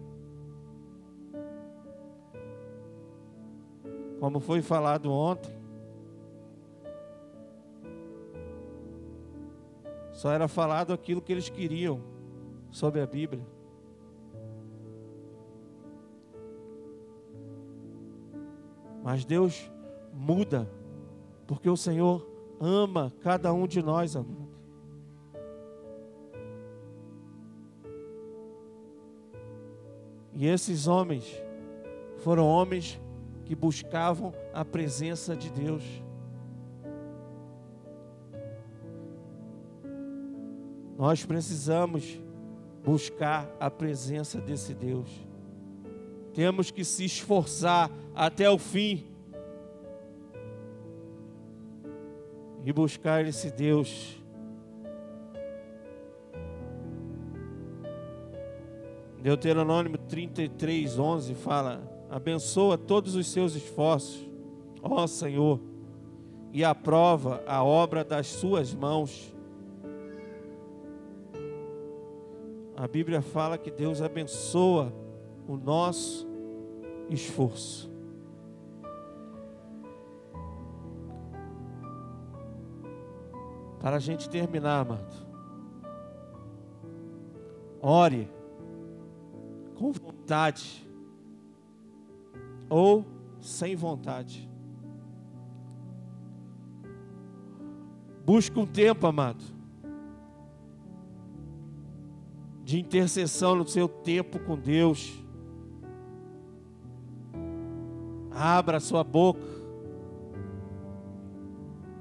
Como 4.19 4.41
foi 4.41 4.63
falado 4.63 5.13
ontem, 5.13 5.57
Só 10.17 10.31
era 10.31 10.49
falado 10.49 10.95
aquilo 10.95 11.21
que 11.21 11.31
eles 11.31 11.51
queriam 11.51 12.01
sobre 12.71 13.03
a 13.03 13.07
Bíblia. 13.07 13.47
Mas 19.05 19.27
Deus 19.27 19.71
muda, 20.15 20.67
porque 21.47 21.69
o 21.69 21.77
Senhor 21.77 22.27
ama 22.59 23.13
cada 23.21 23.53
um 23.53 23.67
de 23.67 23.83
nós, 23.83 24.17
amado. 24.17 24.49
E 30.33 30.47
esses 30.47 30.87
homens 30.87 31.31
foram 32.17 32.49
homens 32.49 32.99
que 33.47 33.55
buscavam 33.55 34.35
a 34.53 34.65
presença 34.65 35.37
de 35.37 35.51
Deus. 35.51 35.85
Nós 40.99 41.25
precisamos 41.25 42.21
buscar 42.85 43.49
a 43.61 43.71
presença 43.71 44.41
desse 44.41 44.75
Deus. 44.75 45.09
Temos 46.35 46.73
que 46.73 46.85
se 46.85 47.05
esforçar 47.05 47.91
até 48.15 48.51
o 48.51 48.59
fim 48.59 49.07
e 52.65 52.73
buscar 52.73 53.25
esse 53.25 53.51
Deus. 53.51 54.21
Deuteronômio 59.23 59.97
33, 59.99 60.99
11 60.99 61.35
fala: 61.35 61.96
Abençoa 62.11 62.79
todos 62.79 63.15
os 63.15 63.27
seus 63.27 63.55
esforços, 63.55 64.25
ó 64.83 65.07
Senhor, 65.07 65.61
e 66.53 66.65
aprova 66.65 67.43
a 67.47 67.63
obra 67.63 68.05
das 68.05 68.29
suas 68.29 68.73
mãos 68.73 69.35
A 72.77 72.87
Bíblia 72.87 73.23
fala 73.23 73.57
que 73.57 73.71
Deus 73.71 74.03
abençoa 74.03 74.93
o 75.49 75.57
nosso 75.57 76.29
esforço. 77.09 77.91
Para 83.81 83.97
a 83.97 83.99
gente 83.99 84.29
terminar, 84.29 84.81
amado. 84.81 85.27
Ore 87.81 88.31
com 89.75 89.91
vontade 89.93 90.86
ou 92.69 93.05
sem 93.41 93.77
vontade. 93.77 94.51
Busque 98.25 98.59
um 98.59 98.67
tempo, 98.67 99.07
amado 99.07 99.57
de 102.67 102.81
intercessão 102.81 103.55
no 103.55 103.65
seu 103.65 103.87
tempo 103.87 104.41
com 104.41 104.59
Deus. 104.59 105.25
Abra 108.33 108.81
sua 108.81 109.05
boca 109.05 109.47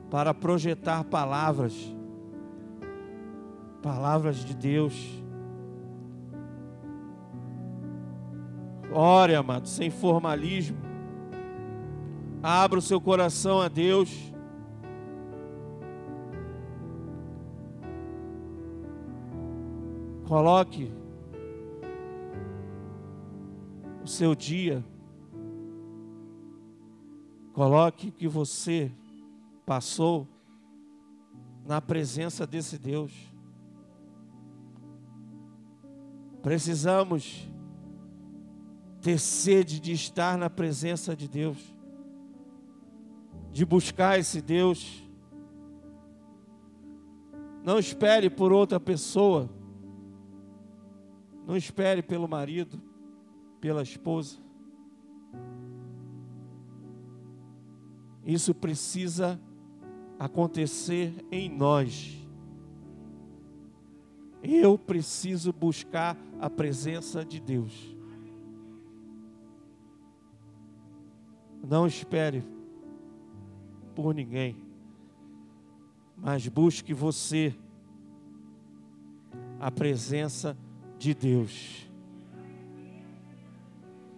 para 0.10 0.34
projetar 0.34 1.04
palavras, 1.04 1.76
palavras 3.84 4.38
de 4.38 4.56
Deus. 4.56 5.24
Ore, 8.98 9.36
amado, 9.36 9.68
sem 9.68 9.90
formalismo. 9.90 10.78
Abra 12.42 12.80
o 12.80 12.82
seu 12.82 13.02
coração 13.02 13.60
a 13.60 13.68
Deus. 13.68 14.10
Coloque 20.26 20.90
o 24.02 24.08
seu 24.08 24.34
dia, 24.34 24.82
coloque 27.54 28.08
o 28.08 28.12
que 28.14 28.30
você 28.30 28.90
passou 29.66 30.26
na 31.66 31.82
presença 31.82 32.48
desse 32.48 32.78
Deus. 32.78 33.12
Precisamos 36.42 37.54
ter 39.06 39.20
sede 39.20 39.80
de 39.80 39.92
estar 39.92 40.36
na 40.36 40.50
presença 40.50 41.16
de 41.16 41.28
Deus, 41.28 41.60
de 43.52 43.64
buscar 43.64 44.18
esse 44.18 44.42
Deus. 44.42 45.08
Não 47.64 47.78
espere 47.78 48.32
por 48.32 48.52
outra 48.52 48.80
pessoa. 48.80 49.48
Não 51.46 51.56
espere 51.56 52.02
pelo 52.02 52.28
marido, 52.28 52.82
pela 53.62 53.84
esposa. 53.84 54.40
Isso 58.26 58.56
precisa 58.56 59.40
acontecer 60.18 61.14
em 61.32 61.48
nós. 61.48 62.18
Eu 64.42 64.80
preciso 64.80 65.54
buscar 65.54 66.18
a 66.42 66.50
presença 66.50 67.24
de 67.24 67.40
Deus. 67.40 67.95
Não 71.68 71.88
espere 71.88 72.44
por 73.96 74.14
ninguém, 74.14 74.56
mas 76.16 76.48
busque 76.48 76.94
você 76.94 77.56
a 79.60 79.72
presença 79.72 80.56
de 80.98 81.14
Deus. 81.14 81.90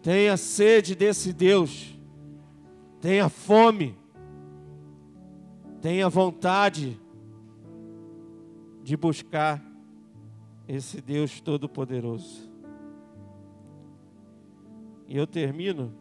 Tenha 0.02 0.36
sede 0.36 0.93
desse 0.95 1.32
Deus. 1.32 1.98
Tenha 3.00 3.30
fome. 3.30 3.98
Tenha 5.82 6.10
vontade 6.10 7.00
de 8.84 8.98
buscar 8.98 9.64
esse 10.68 11.02
Deus 11.02 11.39
Todo-Poderoso. 11.39 12.52
E 15.08 15.16
eu 15.16 15.26
termino 15.26 15.93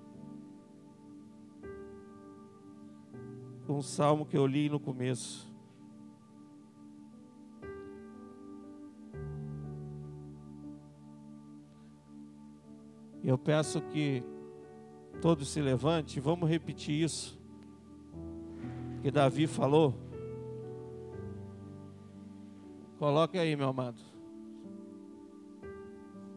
com 3.66 3.78
um 3.78 3.82
salmo 3.82 4.24
que 4.24 4.36
eu 4.36 4.46
li 4.46 4.68
no 4.68 4.78
começo. 4.78 5.52
Eu 13.24 13.36
peço 13.36 13.80
que 13.80 14.22
todos 15.20 15.48
se 15.48 15.60
levantem, 15.60 16.22
vamos 16.22 16.48
repetir 16.48 17.02
isso 17.02 17.36
que 19.02 19.10
Davi 19.10 19.48
falou. 19.48 19.94
Coloque 22.98 23.36
aí, 23.36 23.56
meu 23.56 23.68
amado. 23.68 24.00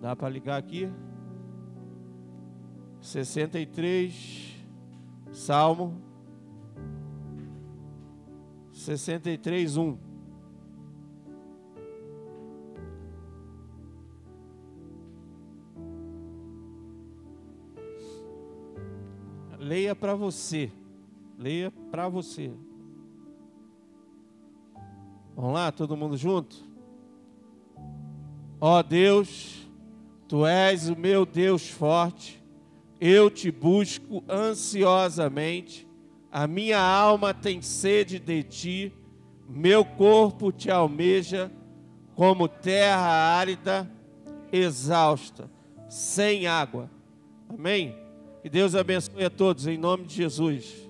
Dá 0.01 0.15
para 0.15 0.29
ligar 0.29 0.57
aqui? 0.57 0.91
63, 3.01 4.65
Salmo 5.31 6.08
63, 8.97 9.77
1. 9.77 9.97
Leia 19.59 19.95
para 19.95 20.15
você. 20.15 20.71
Leia 21.37 21.71
para 21.91 22.09
você. 22.09 22.51
Vamos 25.35 25.53
lá, 25.53 25.71
todo 25.71 25.95
mundo 25.95 26.17
junto? 26.17 26.67
Ó 28.59 28.81
Deus, 28.81 29.69
tu 30.27 30.45
és 30.45 30.89
o 30.89 30.95
meu 30.95 31.25
Deus 31.25 31.69
forte, 31.69 32.43
eu 32.99 33.29
te 33.29 33.51
busco 33.51 34.23
ansiosamente, 34.27 35.87
a 36.31 36.47
minha 36.47 36.79
alma 36.79 37.33
tem 37.33 37.61
sede 37.61 38.19
de 38.19 38.43
ti, 38.43 38.93
meu 39.47 39.83
corpo 39.83 40.51
te 40.51 40.69
almeja 40.69 41.51
como 42.15 42.47
terra 42.47 43.07
árida, 43.07 43.89
exausta, 44.51 45.49
sem 45.87 46.47
água. 46.47 46.89
Amém? 47.47 47.95
Que 48.41 48.49
Deus 48.49 48.75
abençoe 48.75 49.23
a 49.23 49.29
todos, 49.29 49.67
em 49.67 49.77
nome 49.77 50.05
de 50.05 50.15
Jesus. 50.15 50.88